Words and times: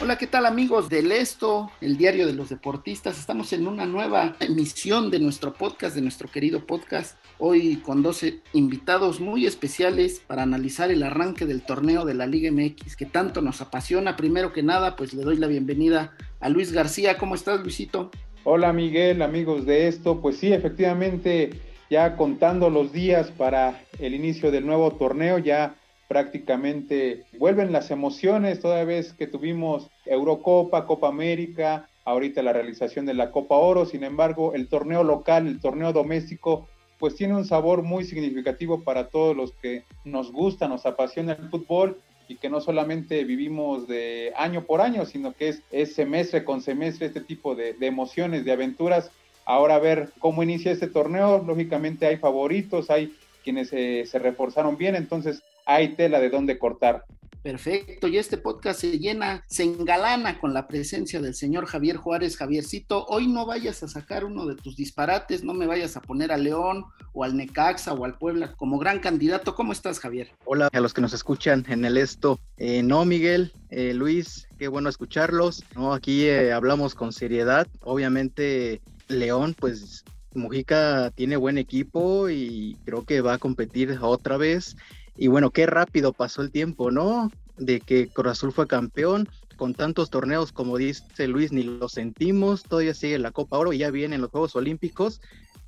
Hola, 0.00 0.18
¿qué 0.18 0.26
tal 0.26 0.44
amigos 0.44 0.88
del 0.88 1.12
Esto, 1.12 1.70
el 1.80 1.96
diario 1.96 2.26
de 2.26 2.32
los 2.32 2.48
deportistas? 2.48 3.16
Estamos 3.16 3.52
en 3.52 3.68
una 3.68 3.86
nueva 3.86 4.34
emisión 4.40 5.08
de 5.08 5.20
nuestro 5.20 5.54
podcast, 5.54 5.94
de 5.94 6.02
nuestro 6.02 6.28
querido 6.28 6.66
podcast, 6.66 7.16
hoy 7.38 7.76
con 7.76 8.02
12 8.02 8.40
invitados 8.54 9.20
muy 9.20 9.46
especiales 9.46 10.20
para 10.26 10.42
analizar 10.42 10.90
el 10.90 11.04
arranque 11.04 11.46
del 11.46 11.62
torneo 11.62 12.04
de 12.04 12.14
la 12.14 12.26
Liga 12.26 12.50
MX 12.50 12.96
que 12.96 13.06
tanto 13.06 13.40
nos 13.40 13.60
apasiona. 13.60 14.16
Primero 14.16 14.52
que 14.52 14.64
nada, 14.64 14.96
pues 14.96 15.14
le 15.14 15.22
doy 15.22 15.36
la 15.36 15.46
bienvenida 15.46 16.16
a 16.40 16.48
Luis 16.48 16.72
García. 16.72 17.16
¿Cómo 17.16 17.36
estás, 17.36 17.60
Luisito? 17.60 18.10
Hola 18.42 18.72
Miguel, 18.72 19.22
amigos 19.22 19.64
de 19.64 19.86
esto. 19.86 20.20
Pues 20.20 20.38
sí, 20.38 20.52
efectivamente, 20.52 21.50
ya 21.88 22.16
contando 22.16 22.68
los 22.68 22.92
días 22.92 23.30
para 23.30 23.84
el 24.00 24.12
inicio 24.12 24.50
del 24.50 24.66
nuevo 24.66 24.90
torneo, 24.90 25.38
ya 25.38 25.76
prácticamente 26.14 27.24
vuelven 27.40 27.72
las 27.72 27.90
emociones 27.90 28.60
toda 28.60 28.84
vez 28.84 29.14
que 29.14 29.26
tuvimos 29.26 29.90
Eurocopa, 30.06 30.86
Copa 30.86 31.08
América, 31.08 31.88
ahorita 32.04 32.40
la 32.40 32.52
realización 32.52 33.04
de 33.04 33.14
la 33.14 33.32
Copa 33.32 33.56
Oro, 33.56 33.84
sin 33.84 34.04
embargo 34.04 34.54
el 34.54 34.68
torneo 34.68 35.02
local, 35.02 35.48
el 35.48 35.58
torneo 35.58 35.92
doméstico, 35.92 36.68
pues 37.00 37.16
tiene 37.16 37.34
un 37.34 37.44
sabor 37.44 37.82
muy 37.82 38.04
significativo 38.04 38.84
para 38.84 39.08
todos 39.08 39.36
los 39.36 39.50
que 39.54 39.82
nos 40.04 40.30
gusta, 40.30 40.68
nos 40.68 40.86
apasiona 40.86 41.32
el 41.32 41.48
fútbol 41.48 41.98
y 42.28 42.36
que 42.36 42.48
no 42.48 42.60
solamente 42.60 43.24
vivimos 43.24 43.88
de 43.88 44.32
año 44.36 44.62
por 44.62 44.82
año, 44.82 45.06
sino 45.06 45.32
que 45.32 45.48
es, 45.48 45.62
es 45.72 45.96
semestre 45.96 46.44
con 46.44 46.62
semestre 46.62 47.08
este 47.08 47.22
tipo 47.22 47.56
de, 47.56 47.74
emociones, 47.80 48.44
de 48.44 48.52
aventuras. 48.52 49.10
Ahora 49.46 49.80
ver 49.80 50.10
cómo 50.20 50.44
inicia 50.44 50.70
este 50.70 50.86
torneo, 50.86 51.42
lógicamente 51.44 52.06
hay 52.06 52.18
favoritos, 52.18 52.88
hay 52.88 53.12
quienes 53.42 53.72
eh, 53.72 54.04
se 54.06 54.20
reforzaron 54.20 54.76
bien, 54.76 54.94
entonces 54.94 55.42
hay 55.66 55.94
tela 55.96 56.20
de 56.20 56.30
dónde 56.30 56.58
cortar. 56.58 57.04
Perfecto, 57.44 58.08
y 58.08 58.16
este 58.16 58.38
podcast 58.38 58.80
se 58.80 58.98
llena, 58.98 59.44
se 59.48 59.64
engalana 59.64 60.40
con 60.40 60.54
la 60.54 60.66
presencia 60.66 61.20
del 61.20 61.34
señor 61.34 61.66
Javier 61.66 61.98
Juárez. 61.98 62.38
Javiercito, 62.38 63.04
hoy 63.04 63.26
no 63.26 63.44
vayas 63.44 63.82
a 63.82 63.88
sacar 63.88 64.24
uno 64.24 64.46
de 64.46 64.54
tus 64.54 64.76
disparates, 64.76 65.44
no 65.44 65.52
me 65.52 65.66
vayas 65.66 65.94
a 65.98 66.00
poner 66.00 66.32
a 66.32 66.38
León 66.38 66.86
o 67.12 67.22
al 67.22 67.36
Necaxa 67.36 67.92
o 67.92 68.06
al 68.06 68.16
Puebla 68.16 68.54
como 68.56 68.78
gran 68.78 68.98
candidato. 68.98 69.54
¿Cómo 69.54 69.72
estás, 69.72 70.00
Javier? 70.00 70.30
Hola 70.46 70.70
a 70.72 70.80
los 70.80 70.94
que 70.94 71.02
nos 71.02 71.12
escuchan 71.12 71.66
en 71.68 71.84
el 71.84 71.98
esto. 71.98 72.40
Eh, 72.56 72.82
no, 72.82 73.04
Miguel, 73.04 73.52
eh, 73.68 73.92
Luis, 73.92 74.48
qué 74.58 74.68
bueno 74.68 74.88
escucharlos. 74.88 75.64
No, 75.74 75.92
aquí 75.92 76.24
eh, 76.24 76.50
hablamos 76.50 76.94
con 76.94 77.12
seriedad. 77.12 77.66
Obviamente, 77.82 78.80
León, 79.08 79.54
pues 79.60 80.02
Mujica 80.32 81.10
tiene 81.10 81.36
buen 81.36 81.58
equipo 81.58 82.30
y 82.30 82.78
creo 82.86 83.04
que 83.04 83.20
va 83.20 83.34
a 83.34 83.38
competir 83.38 83.98
otra 84.00 84.38
vez. 84.38 84.76
Y 85.16 85.28
bueno, 85.28 85.50
qué 85.50 85.66
rápido 85.66 86.12
pasó 86.12 86.42
el 86.42 86.50
tiempo, 86.50 86.90
¿no? 86.90 87.30
De 87.56 87.80
que 87.80 88.08
Cruz 88.08 88.40
fue 88.52 88.66
campeón, 88.66 89.28
con 89.56 89.74
tantos 89.74 90.10
torneos 90.10 90.52
como 90.52 90.76
dice 90.76 91.28
Luis, 91.28 91.52
ni 91.52 91.62
lo 91.62 91.88
sentimos, 91.88 92.64
todavía 92.64 92.94
sigue 92.94 93.18
la 93.18 93.30
Copa 93.30 93.58
Oro 93.58 93.72
y 93.72 93.78
ya 93.78 93.90
vienen 93.90 94.20
los 94.20 94.30
Juegos 94.30 94.56
Olímpicos, 94.56 95.20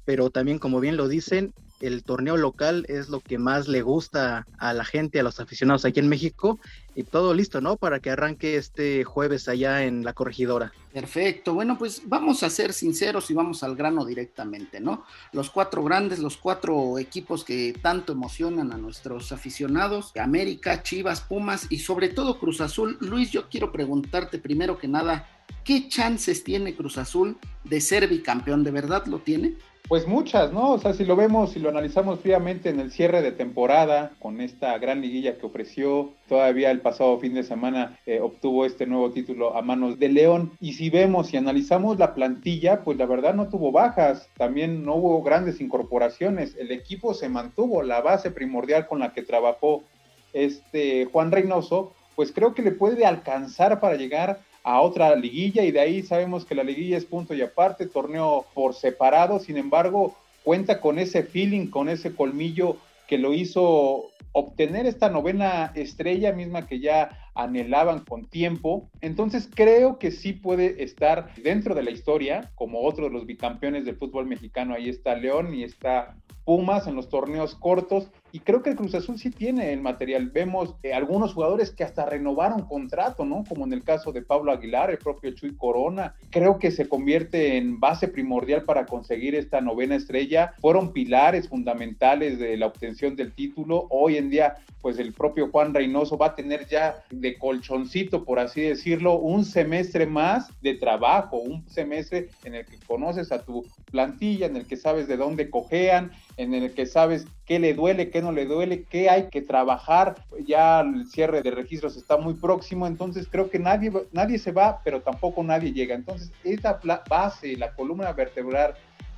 pero 0.06 0.30
también 0.30 0.58
como 0.58 0.80
bien 0.80 0.96
lo 0.96 1.08
dicen, 1.08 1.52
el 1.80 2.04
torneo 2.04 2.38
local 2.38 2.86
es 2.88 3.10
lo 3.10 3.20
que 3.20 3.36
más 3.36 3.68
le 3.68 3.82
gusta 3.82 4.46
a 4.58 4.72
la 4.72 4.84
gente, 4.84 5.20
a 5.20 5.22
los 5.22 5.40
aficionados 5.40 5.84
aquí 5.84 6.00
en 6.00 6.08
México, 6.08 6.58
y 6.94 7.02
todo 7.02 7.34
listo, 7.34 7.60
¿no? 7.60 7.76
Para 7.76 8.00
que 8.00 8.08
arranque 8.08 8.56
este 8.56 9.04
jueves 9.04 9.48
allá 9.48 9.84
en 9.84 10.02
la 10.02 10.14
corregidora. 10.14 10.72
Perfecto, 10.94 11.52
bueno, 11.52 11.76
pues 11.76 12.00
vamos 12.06 12.42
a 12.42 12.48
ser 12.48 12.72
sinceros 12.72 13.30
y 13.30 13.34
vamos 13.34 13.62
al 13.62 13.76
grano 13.76 14.06
directamente, 14.06 14.80
¿no? 14.80 15.04
Los 15.32 15.50
cuatro 15.50 15.84
grandes, 15.84 16.20
los 16.20 16.38
cuatro 16.38 16.98
equipos 16.98 17.44
que 17.44 17.74
tanto 17.82 18.12
emocionan 18.12 18.72
a 18.72 18.78
nuestros 18.78 19.30
aficionados, 19.32 20.12
América, 20.16 20.82
Chivas, 20.82 21.20
Pumas 21.20 21.66
y 21.68 21.80
sobre 21.80 22.08
todo 22.08 22.38
Cruz 22.38 22.62
Azul. 22.62 22.96
Luis, 23.00 23.30
yo 23.30 23.50
quiero 23.50 23.70
preguntarte 23.70 24.38
primero 24.38 24.78
que 24.78 24.88
nada, 24.88 25.28
¿qué 25.64 25.90
chances 25.90 26.42
tiene 26.42 26.74
Cruz 26.74 26.96
Azul 26.96 27.36
de 27.64 27.82
ser 27.82 28.08
bicampeón? 28.08 28.64
¿De 28.64 28.70
verdad 28.70 29.04
lo 29.04 29.18
tiene? 29.18 29.56
Pues 29.88 30.08
muchas, 30.08 30.52
¿no? 30.52 30.72
O 30.72 30.78
sea, 30.78 30.94
si 30.94 31.04
lo 31.04 31.14
vemos, 31.14 31.52
si 31.52 31.60
lo 31.60 31.68
analizamos 31.68 32.18
fríamente 32.18 32.70
en 32.70 32.80
el 32.80 32.90
cierre 32.90 33.22
de 33.22 33.30
temporada, 33.30 34.10
con 34.18 34.40
esta 34.40 34.76
gran 34.78 35.00
liguilla 35.00 35.38
que 35.38 35.46
ofreció, 35.46 36.12
todavía 36.28 36.72
el 36.72 36.80
pasado 36.80 37.20
fin 37.20 37.34
de 37.34 37.44
semana 37.44 37.96
eh, 38.04 38.18
obtuvo 38.20 38.66
este 38.66 38.86
nuevo 38.86 39.12
título 39.12 39.56
a 39.56 39.62
manos 39.62 40.00
de 40.00 40.08
León. 40.08 40.50
Y 40.60 40.72
si 40.72 40.90
vemos 40.90 41.32
y 41.32 41.36
analizamos 41.36 42.00
la 42.00 42.14
plantilla, 42.14 42.82
pues 42.82 42.98
la 42.98 43.06
verdad 43.06 43.34
no 43.34 43.48
tuvo 43.48 43.70
bajas, 43.70 44.28
también 44.36 44.84
no 44.84 44.96
hubo 44.96 45.22
grandes 45.22 45.60
incorporaciones, 45.60 46.56
el 46.56 46.72
equipo 46.72 47.14
se 47.14 47.28
mantuvo, 47.28 47.84
la 47.84 48.00
base 48.00 48.32
primordial 48.32 48.88
con 48.88 48.98
la 48.98 49.12
que 49.12 49.22
trabajó 49.22 49.84
este 50.32 51.04
Juan 51.04 51.30
Reynoso, 51.30 51.92
pues 52.16 52.32
creo 52.32 52.54
que 52.54 52.62
le 52.62 52.72
puede 52.72 53.06
alcanzar 53.06 53.78
para 53.78 53.94
llegar 53.94 54.40
a 54.66 54.80
otra 54.80 55.14
liguilla 55.14 55.62
y 55.62 55.70
de 55.70 55.78
ahí 55.78 56.02
sabemos 56.02 56.44
que 56.44 56.56
la 56.56 56.64
liguilla 56.64 56.96
es 56.96 57.04
punto 57.04 57.34
y 57.34 57.40
aparte, 57.40 57.86
torneo 57.86 58.46
por 58.52 58.74
separado, 58.74 59.38
sin 59.38 59.58
embargo, 59.58 60.16
cuenta 60.42 60.80
con 60.80 60.98
ese 60.98 61.22
feeling, 61.22 61.68
con 61.68 61.88
ese 61.88 62.16
colmillo 62.16 62.76
que 63.06 63.16
lo 63.16 63.32
hizo 63.32 64.06
obtener 64.32 64.86
esta 64.86 65.08
novena 65.08 65.70
estrella 65.76 66.32
misma 66.32 66.66
que 66.66 66.80
ya 66.80 67.30
anhelaban 67.36 68.00
con 68.00 68.24
tiempo. 68.24 68.90
Entonces 69.00 69.48
creo 69.54 70.00
que 70.00 70.10
sí 70.10 70.32
puede 70.32 70.82
estar 70.82 71.32
dentro 71.36 71.76
de 71.76 71.84
la 71.84 71.92
historia 71.92 72.50
como 72.56 72.80
otro 72.82 73.04
de 73.04 73.12
los 73.12 73.24
bicampeones 73.24 73.84
del 73.84 73.94
fútbol 73.94 74.26
mexicano. 74.26 74.74
Ahí 74.74 74.88
está 74.88 75.14
León 75.14 75.54
y 75.54 75.62
está 75.62 76.16
Pumas 76.44 76.86
en 76.86 76.94
los 76.94 77.08
torneos 77.08 77.56
cortos 77.56 78.08
y 78.36 78.40
creo 78.40 78.62
que 78.62 78.68
el 78.68 78.76
Cruz 78.76 78.94
Azul 78.94 79.18
sí 79.18 79.30
tiene 79.30 79.72
el 79.72 79.80
material. 79.80 80.28
Vemos 80.28 80.74
eh, 80.82 80.92
algunos 80.92 81.32
jugadores 81.32 81.70
que 81.70 81.84
hasta 81.84 82.04
renovaron 82.04 82.66
contrato, 82.66 83.24
¿no? 83.24 83.44
Como 83.48 83.64
en 83.64 83.72
el 83.72 83.82
caso 83.82 84.12
de 84.12 84.20
Pablo 84.20 84.52
Aguilar, 84.52 84.90
el 84.90 84.98
propio 84.98 85.30
Chuy 85.30 85.56
Corona. 85.56 86.14
Creo 86.28 86.58
que 86.58 86.70
se 86.70 86.86
convierte 86.86 87.56
en 87.56 87.80
base 87.80 88.08
primordial 88.08 88.64
para 88.64 88.84
conseguir 88.84 89.34
esta 89.34 89.62
novena 89.62 89.94
estrella. 89.94 90.52
Fueron 90.60 90.92
pilares 90.92 91.48
fundamentales 91.48 92.38
de 92.38 92.58
la 92.58 92.66
obtención 92.66 93.16
del 93.16 93.32
título. 93.32 93.86
Hoy 93.88 94.18
en 94.18 94.28
día, 94.28 94.56
pues 94.82 94.98
el 94.98 95.14
propio 95.14 95.48
Juan 95.50 95.72
Reynoso 95.72 96.18
va 96.18 96.26
a 96.26 96.34
tener 96.34 96.68
ya 96.68 97.04
de 97.10 97.38
colchoncito, 97.38 98.26
por 98.26 98.38
así 98.38 98.60
decirlo, 98.60 99.18
un 99.18 99.46
semestre 99.46 100.04
más 100.04 100.50
de 100.60 100.74
trabajo, 100.74 101.38
un 101.38 101.66
semestre 101.70 102.28
en 102.44 102.54
el 102.56 102.66
que 102.66 102.76
conoces 102.86 103.32
a 103.32 103.42
tu 103.42 103.64
plantilla, 103.90 104.44
en 104.44 104.56
el 104.56 104.66
que 104.66 104.76
sabes 104.76 105.08
de 105.08 105.16
dónde 105.16 105.48
cojean, 105.48 106.12
en 106.36 106.54
el 106.54 106.74
que 106.74 106.86
sabes 106.86 107.26
qué 107.46 107.58
le 107.58 107.74
duele, 107.74 108.10
qué 108.10 108.20
no 108.20 108.32
le 108.32 108.44
duele, 108.44 108.84
qué 108.84 109.08
hay 109.08 109.28
que 109.30 109.42
trabajar. 109.42 110.16
Ya 110.46 110.80
el 110.80 111.06
cierre 111.06 111.42
de 111.42 111.50
registros 111.50 111.96
está 111.96 112.16
muy 112.16 112.34
próximo, 112.34 112.86
entonces 112.86 113.26
creo 113.30 113.48
que 113.48 113.58
nadie, 113.58 113.90
nadie 114.12 114.38
se 114.38 114.52
va, 114.52 114.80
pero 114.84 115.00
tampoco 115.00 115.42
nadie 115.42 115.72
llega. 115.72 115.94
Entonces, 115.94 116.30
esta 116.44 116.80
base, 117.08 117.56
la 117.56 117.74
columna 117.74 118.12
vertebral 118.12 118.74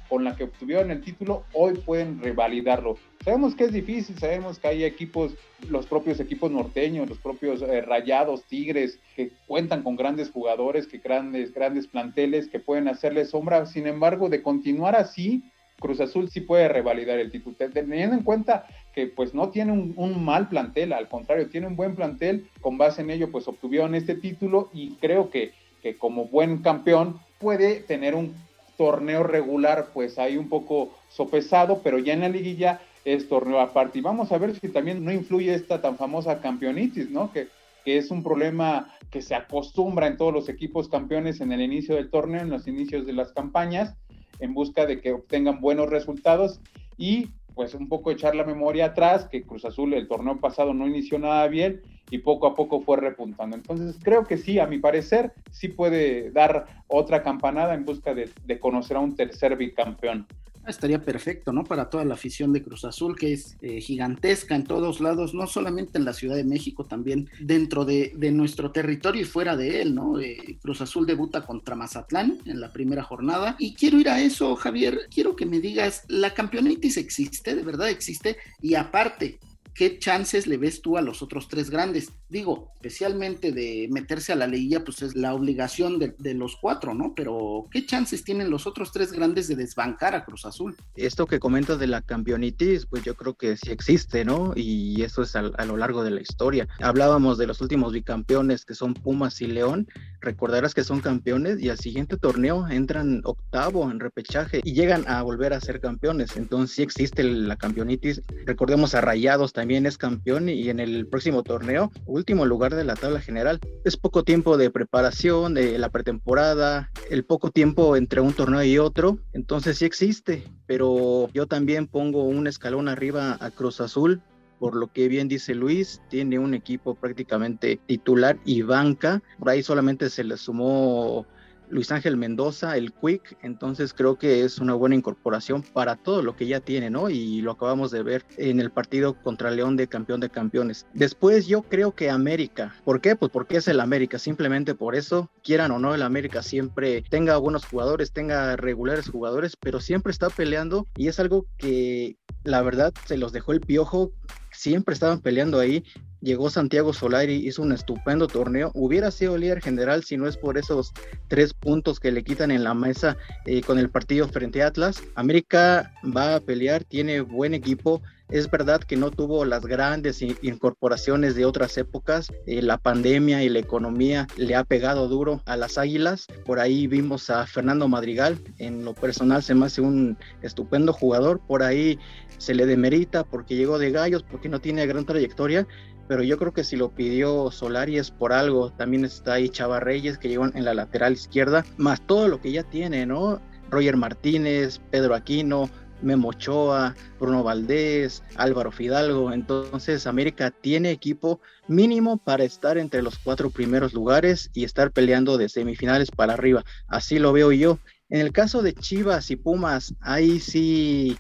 con 0.09 0.25
la 0.25 0.35
que 0.35 0.45
obtuvieron 0.45 0.91
el 0.91 1.03
título, 1.03 1.45
hoy 1.53 1.75
pueden 1.75 2.21
revalidarlo. 2.23 2.97
Sabemos 3.25 3.55
que 3.55 3.65
es 3.65 3.73
difícil, 3.73 4.19
sabemos 4.19 4.59
que 4.59 4.69
hay 4.69 4.85
equipos, 4.85 5.35
los 5.69 5.87
propios 5.87 6.19
equipos 6.19 6.51
norteños, 6.51 7.09
los 7.09 7.19
propios 7.19 7.61
eh, 7.61 7.83
rayados, 7.83 8.45
tigres, 8.45 8.99
que 9.15 9.33
cuentan 9.47 9.83
con 9.83 9.97
grandes 9.97 10.31
jugadores, 10.31 10.87
que 10.87 10.99
grandes, 10.99 11.53
grandes 11.53 11.87
planteles, 11.87 12.49
que 12.49 12.59
pueden 12.59 12.89
hacerle 12.89 13.27
sombra. 13.27 13.67
Sin 13.67 13.87
embargo, 13.87 14.31
de 14.31 14.43
continuar 14.43 14.97
así, 14.97 15.43
Cruz 15.79 16.01
Azul 16.01 16.29
sí 16.29 16.41
puede 16.41 16.69
revalidar 16.69 17.19
el 17.19 17.31
título, 17.31 17.57
teniendo 17.57 18.17
en 18.17 18.23
cuenta 18.23 18.67
que 18.95 19.07
pues 19.07 19.35
no 19.35 19.51
tiene 19.51 19.73
un, 19.73 20.25
mal 20.25 20.49
plantel, 20.49 20.93
al 20.93 21.09
contrario, 21.09 21.49
tiene 21.49 21.67
un 21.67 21.77
buen 21.77 21.95
plantel, 21.95 22.49
con 22.61 22.79
base 22.79 23.03
en 23.03 23.11
ello 23.11 23.31
pues 23.31 23.47
obtuvieron 23.47 23.95
este 23.95 24.15
título 24.15 24.71
y 24.73 24.95
creo 24.97 25.31
que, 25.31 25.53
que 25.83 25.97
como 25.97 26.27
buen 26.27 26.59
campeón 26.59 27.21
puede 27.39 27.77
tener 27.81 28.15
un 28.15 28.35
torneo 28.77 29.23
regular 29.23 29.89
pues 29.95 30.19
ahí 30.19 30.37
un 30.37 30.49
poco 30.49 30.95
sopesado, 31.09 31.81
pero 31.83 31.99
ya 31.99 32.13
en 32.13 32.21
la 32.21 32.29
liguilla 32.29 32.81
es 33.05 33.29
torneo 33.29 33.61
aparte. 33.61 33.99
Y 33.99 34.03
vamos 34.03 34.33
a 34.33 34.39
ver 34.39 34.55
si 34.59 34.69
también 34.69 35.05
no 35.05 35.13
influye 35.13 35.55
esta 35.55 35.81
tan 35.81 35.97
famosa 35.97 36.41
campeonitis, 36.41 37.11
¿no? 37.11 37.33
Que, 37.33 37.49
que 37.85 37.99
es 37.99 38.11
un 38.11 38.23
problema 38.23 38.95
que 39.11 39.23
se 39.23 39.35
acostumbra 39.35 40.07
en 40.07 40.17
todos 40.17 40.33
los 40.33 40.49
equipos 40.49 40.89
campeones 40.89 41.41
en 41.41 41.53
el 41.53 41.61
inicio 41.61 41.95
del 41.95 42.11
torneo, 42.11 42.43
en 42.43 42.51
los 42.51 42.69
inicios 42.69 43.07
de 43.07 43.13
las 43.13 43.33
campañas, 43.33 43.95
en 44.39 44.55
busca 44.55 44.87
de 44.87 45.01
que 45.01 45.13
obtengan 45.13 45.61
buenos 45.61 45.89
resultados 45.89 46.61
y 46.97 47.31
pues 47.55 47.75
un 47.75 47.89
poco 47.89 48.13
echar 48.13 48.37
la 48.37 48.45
memoria 48.45 48.87
atrás, 48.87 49.27
que 49.29 49.43
Cruz 49.43 49.65
Azul 49.65 49.93
el 49.93 50.07
torneo 50.07 50.39
pasado 50.39 50.75
no 50.75 50.87
inició 50.87 51.19
nada 51.19 51.49
bien 51.49 51.83
y 52.09 52.19
poco 52.19 52.47
a 52.47 52.55
poco 52.55 52.81
fue 52.81 52.99
repuntando. 52.99 53.57
Entonces 53.57 53.97
creo 54.01 54.25
que 54.25 54.37
sí, 54.37 54.61
a 54.61 54.67
mi 54.69 54.79
parecer, 54.79 55.33
sí 55.51 55.67
puede 55.67 56.31
dar 56.31 56.67
otra 56.87 57.23
campanada 57.25 57.75
en 57.75 57.85
busca 57.85 58.15
de, 58.15 58.31
de 58.45 58.61
conocer 58.61 58.97
a 58.97 59.01
un 59.01 59.17
tercer 59.17 59.57
bicampeón. 59.57 60.27
Estaría 60.69 61.03
perfecto, 61.03 61.53
¿no? 61.53 61.65
Para 61.65 61.89
toda 61.89 62.05
la 62.05 62.15
afición 62.15 62.53
de 62.53 62.63
Cruz 62.63 62.85
Azul, 62.85 63.17
que 63.17 63.33
es 63.33 63.57
eh, 63.63 63.81
gigantesca 63.81 64.55
en 64.55 64.65
todos 64.65 65.01
lados, 65.01 65.33
no 65.33 65.47
solamente 65.47 65.99
en 65.99 66.05
la 66.05 66.13
Ciudad 66.13 66.37
de 66.37 66.45
México, 66.45 66.85
también 66.85 67.31
dentro 67.41 67.85
de, 67.85 68.13
nuestro 68.33 68.71
territorio 68.71 69.23
y 69.23 69.25
fuera 69.25 69.57
de 69.57 69.81
él, 69.81 69.95
¿no? 69.95 70.21
Eh, 70.21 70.59
Cruz 70.61 70.83
Azul 70.83 71.07
debuta 71.07 71.47
contra 71.47 71.75
Mazatlán 71.75 72.39
en 72.45 72.61
la 72.61 72.73
primera 72.73 73.03
jornada. 73.03 73.57
Y 73.59 73.75
quiero 73.75 73.99
ir 73.99 74.11
a 74.11 74.21
eso, 74.21 74.55
Javier, 74.57 75.09
quiero 75.11 75.35
que 75.35 75.47
me 75.47 75.61
digas, 75.61 76.05
¿la 76.09 76.35
campeonitis 76.35 76.99
existe? 76.99 77.55
¿De 77.55 77.63
verdad 77.63 77.89
existe? 77.89 78.37
Y 78.61 78.75
aparte, 78.75 79.39
¿qué 79.79 79.97
chances 80.01 80.49
le 80.49 80.57
ves 80.57 80.83
tú 80.83 80.99
a 80.99 81.03
los 81.03 81.23
otros 81.23 81.47
tres 81.47 81.71
grandes? 81.71 82.11
Digo, 82.29 82.73
especialmente 82.75 83.53
de 83.53 83.89
meterse 83.93 84.33
a 84.33 84.37
la 84.37 84.49
liguilla, 84.49 84.85
pues 84.85 85.03
es 85.03 85.15
la 85.15 85.33
obligación 85.33 86.01
de, 86.01 86.35
los 86.35 86.57
cuatro, 86.57 86.95
¿no? 86.95 87.15
Pero 87.15 87.69
¿qué 87.71 87.87
chances 87.87 88.25
tienen 88.25 88.51
los 88.51 88.67
otros 88.67 88.91
tres 88.91 89.13
grandes 89.13 89.47
de 89.47 89.55
desbancar 89.55 90.17
a 90.17 90.25
Cruz 90.25 90.45
Azul? 90.45 90.77
Esto 90.97 91.27
que 91.27 91.39
comentas 91.39 91.79
de 91.79 91.87
la 91.87 92.03
campeonitis, 92.03 92.87
pues 92.87 93.05
yo 93.05 93.15
creo 93.15 93.35
que 93.35 93.57
sí 93.57 93.71
existe, 93.71 94.25
¿no? 94.25 94.53
Y 94.57 95.03
eso 95.03 95.23
es 95.23 95.37
a, 95.37 95.41
a 95.57 95.65
lo 95.65 95.77
largo 95.77 96.03
de 96.03 96.11
la 96.11 96.21
historia. 96.21 96.67
Hablábamos 96.81 97.39
de 97.39 97.47
los 97.47 97.61
últimos 97.61 97.93
bicampeones 97.93 98.65
que 98.65 98.75
son 98.75 98.95
Pumas 98.95 99.41
y 99.41 99.47
León. 99.47 99.87
Recordarás 100.21 100.75
que 100.75 100.83
son 100.83 101.01
campeones 101.01 101.63
y 101.63 101.71
al 101.71 101.79
siguiente 101.79 102.17
torneo 102.17 102.67
entran 102.67 103.21
octavo 103.23 103.89
en 103.89 104.01
repechaje 104.01 104.61
y 104.65 104.73
llegan 104.73 105.05
a 105.07 105.23
volver 105.23 105.53
a 105.53 105.61
ser 105.61 105.81
campeones. 105.81 106.37
Entonces 106.37 106.75
sí 106.75 106.83
existe 106.83 107.23
la 107.23 107.55
campeonitis. 107.55 108.23
Recordemos 108.45 108.97
a 108.97 109.01
Rayados 109.01 109.53
también 109.53 109.68
también 109.69 109.85
es 109.85 109.99
campeón 109.99 110.49
y 110.49 110.71
en 110.71 110.81
el 110.81 111.07
próximo 111.07 111.43
torneo, 111.43 111.93
último 112.07 112.47
lugar 112.47 112.75
de 112.75 112.85
la 112.85 112.95
tabla 112.95 113.21
general. 113.21 113.61
Es 113.85 113.99
poco 113.99 114.25
tiempo 114.25 114.57
de 114.57 114.71
preparación, 114.71 115.53
de 115.53 115.77
la 115.77 115.91
pretemporada, 115.91 116.91
el 117.11 117.23
poco 117.23 117.51
tiempo 117.51 117.95
entre 117.95 118.23
un 118.23 118.33
torneo 118.33 118.65
y 118.65 118.79
otro, 118.79 119.19
entonces 119.35 119.77
sí 119.77 119.85
existe, 119.85 120.43
pero 120.67 121.29
yo 121.35 121.47
también 121.47 121.87
pongo 121.87 122.25
un 122.25 122.47
escalón 122.47 122.89
arriba 122.89 123.37
a 123.41 123.51
Cruz 123.51 123.83
Azul. 123.83 124.23
Por 124.59 124.75
lo 124.75 124.91
que 124.91 125.07
bien 125.07 125.29
dice 125.29 125.55
Luis, 125.55 126.01
tiene 126.09 126.39
un 126.39 126.55
equipo 126.55 126.95
prácticamente 126.95 127.79
titular 127.87 128.39
y 128.47 128.63
banca. 128.63 129.23
Por 129.39 129.51
ahí 129.51 129.63
solamente 129.63 130.09
se 130.09 130.25
le 130.25 130.39
sumó 130.39 131.27
Luis 131.71 131.91
Ángel 131.93 132.17
Mendoza, 132.17 132.77
el 132.77 132.93
Quick, 132.93 133.37
entonces 133.43 133.93
creo 133.93 134.17
que 134.17 134.45
es 134.45 134.59
una 134.59 134.75
buena 134.75 134.95
incorporación 134.95 135.63
para 135.63 135.97
todo 135.97 136.23
lo 136.23 136.37
que 136.37 136.47
ya 136.47 136.61
tiene, 136.61 136.91
¿no? 136.91 137.11
Y 137.11 137.41
lo 137.41 137.53
acabamos 137.53 137.91
de 137.91 138.03
ver 138.03 138.25
en 138.37 138.61
el 138.61 138.71
partido 138.71 139.15
contra 139.23 139.51
León 139.51 139.77
de 139.77 139.89
campeón 139.89 140.21
de 140.21 140.31
campeones. 140.31 140.87
Después 140.95 141.47
yo 141.47 141.63
creo 141.63 141.95
que 141.95 142.11
América, 142.11 142.75
¿por 142.85 143.01
qué? 143.01 143.17
Pues 143.17 143.31
porque 143.31 143.59
es 143.59 143.69
el 143.69 143.81
América, 143.81 144.19
simplemente 144.19 144.75
por 144.75 144.95
eso, 144.95 145.31
quieran 145.43 145.71
o 145.71 145.79
no, 145.79 145.95
el 145.95 146.03
América 146.03 146.43
siempre 146.43 147.03
tenga 147.09 147.37
buenos 147.37 147.65
jugadores, 147.65 148.13
tenga 148.13 148.57
regulares 148.57 149.09
jugadores, 149.09 149.57
pero 149.57 149.81
siempre 149.81 150.13
está 150.13 150.31
peleando 150.31 150.87
y 150.97 151.09
es 151.09 151.21
algo 151.21 151.47
que 151.59 152.17
la 152.45 152.63
verdad 152.63 152.93
se 153.07 153.19
los 153.19 153.33
dejó 153.33 153.53
el 153.53 153.61
piojo 153.61 154.13
siempre 154.59 154.93
estaban 154.93 155.21
peleando 155.21 155.61
ahí. 155.61 155.85
Llegó 156.21 156.51
Santiago 156.51 156.93
Solari, 156.93 157.47
hizo 157.47 157.63
un 157.63 157.71
estupendo 157.71 158.27
torneo. 158.27 158.73
Hubiera 158.75 159.13
sido 159.13 159.39
líder 159.39 159.63
general 159.63 160.03
si 160.03 160.17
no 160.17 160.27
es 160.27 160.37
por 160.37 160.59
esos 160.59 160.93
tres 161.29 161.55
puntos 161.55 162.01
que 162.01 162.11
le 162.11 162.25
quitan 162.25 162.51
en 162.51 162.65
la 162.65 162.75
mesa 162.75 163.17
eh, 163.47 163.61
con 163.61 163.79
el 163.79 163.89
partido 163.89 164.29
frente 164.29 164.63
a 164.63 164.67
Atlas. 164.67 165.01
América 165.15 165.93
va 166.05 166.35
a 166.35 166.41
pelear, 166.41 166.83
tiene 166.83 167.21
buen 167.21 167.55
equipo. 167.55 168.03
Es 168.31 168.51
verdad 168.51 168.81
que 168.81 168.97
no 168.97 169.11
tuvo 169.11 169.47
las 169.47 169.65
grandes 169.65 170.21
incorporaciones 170.21 171.35
de 171.35 171.47
otras 171.47 171.79
épocas. 171.79 172.31
Eh, 172.47 172.61
la 172.61 172.77
pandemia 172.77 173.43
y 173.43 173.49
la 173.49 173.61
economía 173.61 174.27
le 174.37 174.55
ha 174.55 174.65
pegado 174.65 175.09
duro 175.09 175.41
a 175.47 175.57
las 175.57 175.79
Águilas. 175.79 176.27
Por 176.45 176.59
ahí 176.59 176.87
vimos 176.89 177.31
a 177.31 177.47
Fernando 177.47 177.89
Madrigal. 177.89 178.39
En 178.59 178.85
lo 178.85 178.93
personal 178.93 179.43
se 179.43 179.55
me 179.55 179.67
hace 179.67 179.81
un 179.81 180.19
estupendo 180.43 180.93
jugador. 180.93 181.41
Por 181.47 181.63
ahí 181.63 181.99
se 182.37 182.55
le 182.55 182.67
demerita 182.67 183.25
porque 183.25 183.57
llegó 183.57 183.79
de 183.79 183.93
Gallos, 183.93 184.25
porque 184.25 184.48
no 184.49 184.61
tiene 184.61 184.87
gran 184.87 185.05
trayectoria, 185.05 185.67
pero 186.09 186.23
yo 186.23 186.39
creo 186.39 186.53
que 186.53 186.65
si 186.65 186.77
lo 186.77 186.91
pidió 186.91 187.51
Solari 187.51 187.99
es 187.99 188.11
por 188.11 188.33
algo. 188.33 188.73
También 188.73 189.05
está 189.05 189.35
ahí 189.35 189.49
Chava 189.49 189.79
Reyes, 189.79 190.19
que 190.19 190.29
llegó 190.29 190.47
en 190.47 190.65
la 190.65 190.75
lateral 190.75 191.13
izquierda, 191.13 191.65
más 191.77 192.01
todo 192.01 192.29
lo 192.29 192.41
que 192.41 192.51
ya 192.51 192.63
tiene, 192.63 193.07
¿no? 193.07 193.41
Roger 193.71 193.97
Martínez, 193.97 194.81
Pedro 194.91 195.15
Aquino, 195.15 195.69
Memo 196.01 196.29
Ochoa, 196.29 196.95
Bruno 197.21 197.43
Valdés, 197.43 198.23
Álvaro 198.37 198.71
Fidalgo. 198.71 199.33
Entonces 199.33 200.07
América 200.07 200.51
tiene 200.51 200.91
equipo 200.91 201.41
mínimo 201.67 202.17
para 202.17 202.45
estar 202.45 202.79
entre 202.79 203.03
los 203.03 203.19
cuatro 203.19 203.51
primeros 203.51 203.93
lugares 203.93 204.51
y 204.55 204.65
estar 204.65 204.91
peleando 204.93 205.37
de 205.37 205.49
semifinales 205.49 206.11
para 206.11 206.35
arriba. 206.35 206.65
Así 206.87 207.19
lo 207.19 207.33
veo 207.33 207.53
yo. 207.53 207.79
En 208.09 208.21
el 208.21 208.33
caso 208.33 208.63
de 208.63 208.73
Chivas 208.73 209.31
y 209.31 209.37
Pumas, 209.37 209.95
ahí 210.01 210.41
sí 210.41 211.19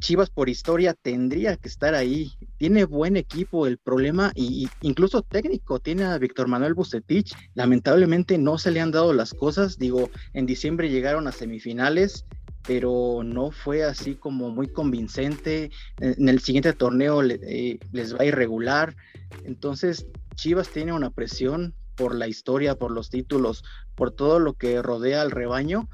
Chivas 0.00 0.30
por 0.30 0.48
historia 0.48 0.94
tendría 0.94 1.56
que 1.56 1.68
estar 1.68 1.94
ahí. 1.94 2.32
Tiene 2.56 2.84
buen 2.84 3.16
equipo, 3.16 3.66
el 3.66 3.78
problema, 3.78 4.32
y, 4.34 4.68
incluso 4.80 5.22
técnico, 5.22 5.78
tiene 5.78 6.04
a 6.04 6.18
Víctor 6.18 6.48
Manuel 6.48 6.74
Bucetich. 6.74 7.34
Lamentablemente 7.54 8.38
no 8.38 8.58
se 8.58 8.70
le 8.70 8.80
han 8.80 8.90
dado 8.90 9.12
las 9.12 9.32
cosas. 9.34 9.78
Digo, 9.78 10.10
en 10.32 10.46
diciembre 10.46 10.88
llegaron 10.88 11.26
a 11.26 11.32
semifinales, 11.32 12.24
pero 12.66 13.22
no 13.24 13.50
fue 13.50 13.84
así 13.84 14.14
como 14.14 14.50
muy 14.50 14.68
convincente. 14.68 15.70
En 15.98 16.28
el 16.28 16.40
siguiente 16.40 16.72
torneo 16.72 17.22
eh, 17.22 17.78
les 17.92 18.14
va 18.14 18.18
a 18.20 18.24
ir 18.24 18.34
regular. 18.34 18.96
Entonces, 19.44 20.06
Chivas 20.34 20.70
tiene 20.70 20.92
una 20.92 21.10
presión 21.10 21.74
por 21.96 22.14
la 22.14 22.28
historia, 22.28 22.76
por 22.76 22.90
los 22.90 23.10
títulos, 23.10 23.62
por 23.94 24.10
todo 24.10 24.38
lo 24.38 24.54
que 24.54 24.80
rodea 24.80 25.20
al 25.20 25.30
rebaño 25.30 25.88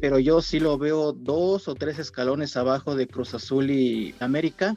pero 0.00 0.18
yo 0.18 0.40
sí 0.42 0.60
lo 0.60 0.78
veo 0.78 1.12
dos 1.12 1.68
o 1.68 1.74
tres 1.74 1.98
escalones 1.98 2.56
abajo 2.56 2.94
de 2.94 3.06
Cruz 3.06 3.34
Azul 3.34 3.70
y 3.70 4.14
América. 4.20 4.76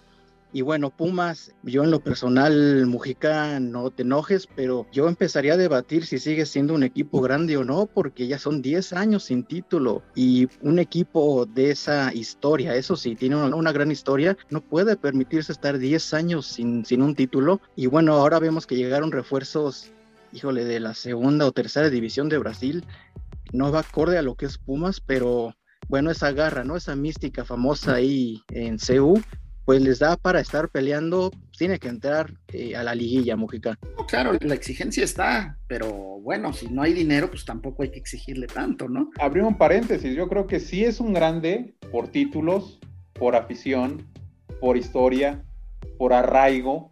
Y 0.53 0.63
bueno, 0.63 0.89
Pumas, 0.89 1.53
yo 1.63 1.85
en 1.85 1.91
lo 1.91 2.01
personal, 2.01 2.85
Mujica, 2.85 3.61
no 3.61 3.89
te 3.89 4.01
enojes, 4.01 4.49
pero 4.53 4.85
yo 4.91 5.07
empezaría 5.07 5.53
a 5.53 5.57
debatir 5.57 6.05
si 6.05 6.19
sigue 6.19 6.45
siendo 6.45 6.73
un 6.73 6.83
equipo 6.83 7.21
grande 7.21 7.55
o 7.55 7.63
no, 7.63 7.85
porque 7.85 8.27
ya 8.27 8.37
son 8.37 8.61
10 8.61 8.91
años 8.91 9.23
sin 9.23 9.45
título 9.45 10.03
y 10.13 10.49
un 10.61 10.79
equipo 10.79 11.45
de 11.45 11.71
esa 11.71 12.13
historia, 12.13 12.75
eso 12.75 12.97
sí, 12.97 13.15
tiene 13.15 13.37
una, 13.37 13.71
gran 13.71 13.91
historia, 13.91 14.37
no 14.49 14.59
puede 14.59 14.97
permitirse 14.97 15.53
estar 15.53 15.77
10 15.77 16.13
años 16.13 16.47
sin, 16.47 16.83
sin 16.83 17.01
un 17.01 17.15
título. 17.15 17.61
Y 17.77 17.85
bueno, 17.85 18.15
ahora 18.15 18.39
vemos 18.39 18.67
que 18.67 18.75
llegaron 18.75 19.13
refuerzos, 19.13 19.89
híjole, 20.33 20.65
de 20.65 20.81
la 20.81 20.95
segunda 20.95 21.45
o 21.45 21.53
tercera 21.53 21.89
división 21.89 22.27
de 22.27 22.39
Brasil, 22.39 22.83
no 23.53 23.71
va 23.71 23.79
acorde 23.81 24.17
a 24.17 24.21
lo 24.21 24.35
que 24.35 24.45
es 24.45 24.57
Pumas, 24.57 25.01
pero 25.01 25.53
bueno, 25.87 26.11
esa 26.11 26.31
garra, 26.31 26.63
¿no? 26.63 26.77
Esa 26.77 26.95
mística 26.95 27.43
famosa 27.43 27.95
ahí 27.95 28.41
en 28.49 28.77
CU, 28.77 29.21
pues 29.65 29.81
les 29.81 29.99
da 29.99 30.17
para 30.17 30.39
estar 30.39 30.69
peleando, 30.69 31.31
tiene 31.57 31.79
que 31.79 31.87
entrar 31.87 32.33
eh, 32.53 32.75
a 32.75 32.83
la 32.83 32.95
liguilla, 32.95 33.35
Mujica. 33.35 33.77
claro, 34.07 34.33
la 34.39 34.55
exigencia 34.55 35.03
está, 35.03 35.57
pero 35.67 35.91
bueno, 36.21 36.53
si 36.53 36.67
no 36.69 36.81
hay 36.81 36.93
dinero, 36.93 37.29
pues 37.29 37.45
tampoco 37.45 37.83
hay 37.83 37.91
que 37.91 37.99
exigirle 37.99 38.47
tanto, 38.47 38.87
¿no? 38.89 39.09
Abrí 39.19 39.41
un 39.41 39.57
paréntesis, 39.57 40.15
yo 40.15 40.27
creo 40.27 40.47
que 40.47 40.59
sí 40.59 40.83
es 40.83 40.99
un 40.99 41.13
grande 41.13 41.75
por 41.91 42.07
títulos, 42.09 42.79
por 43.13 43.35
afición, 43.35 44.07
por 44.59 44.77
historia, 44.77 45.43
por 45.97 46.13
arraigo, 46.13 46.90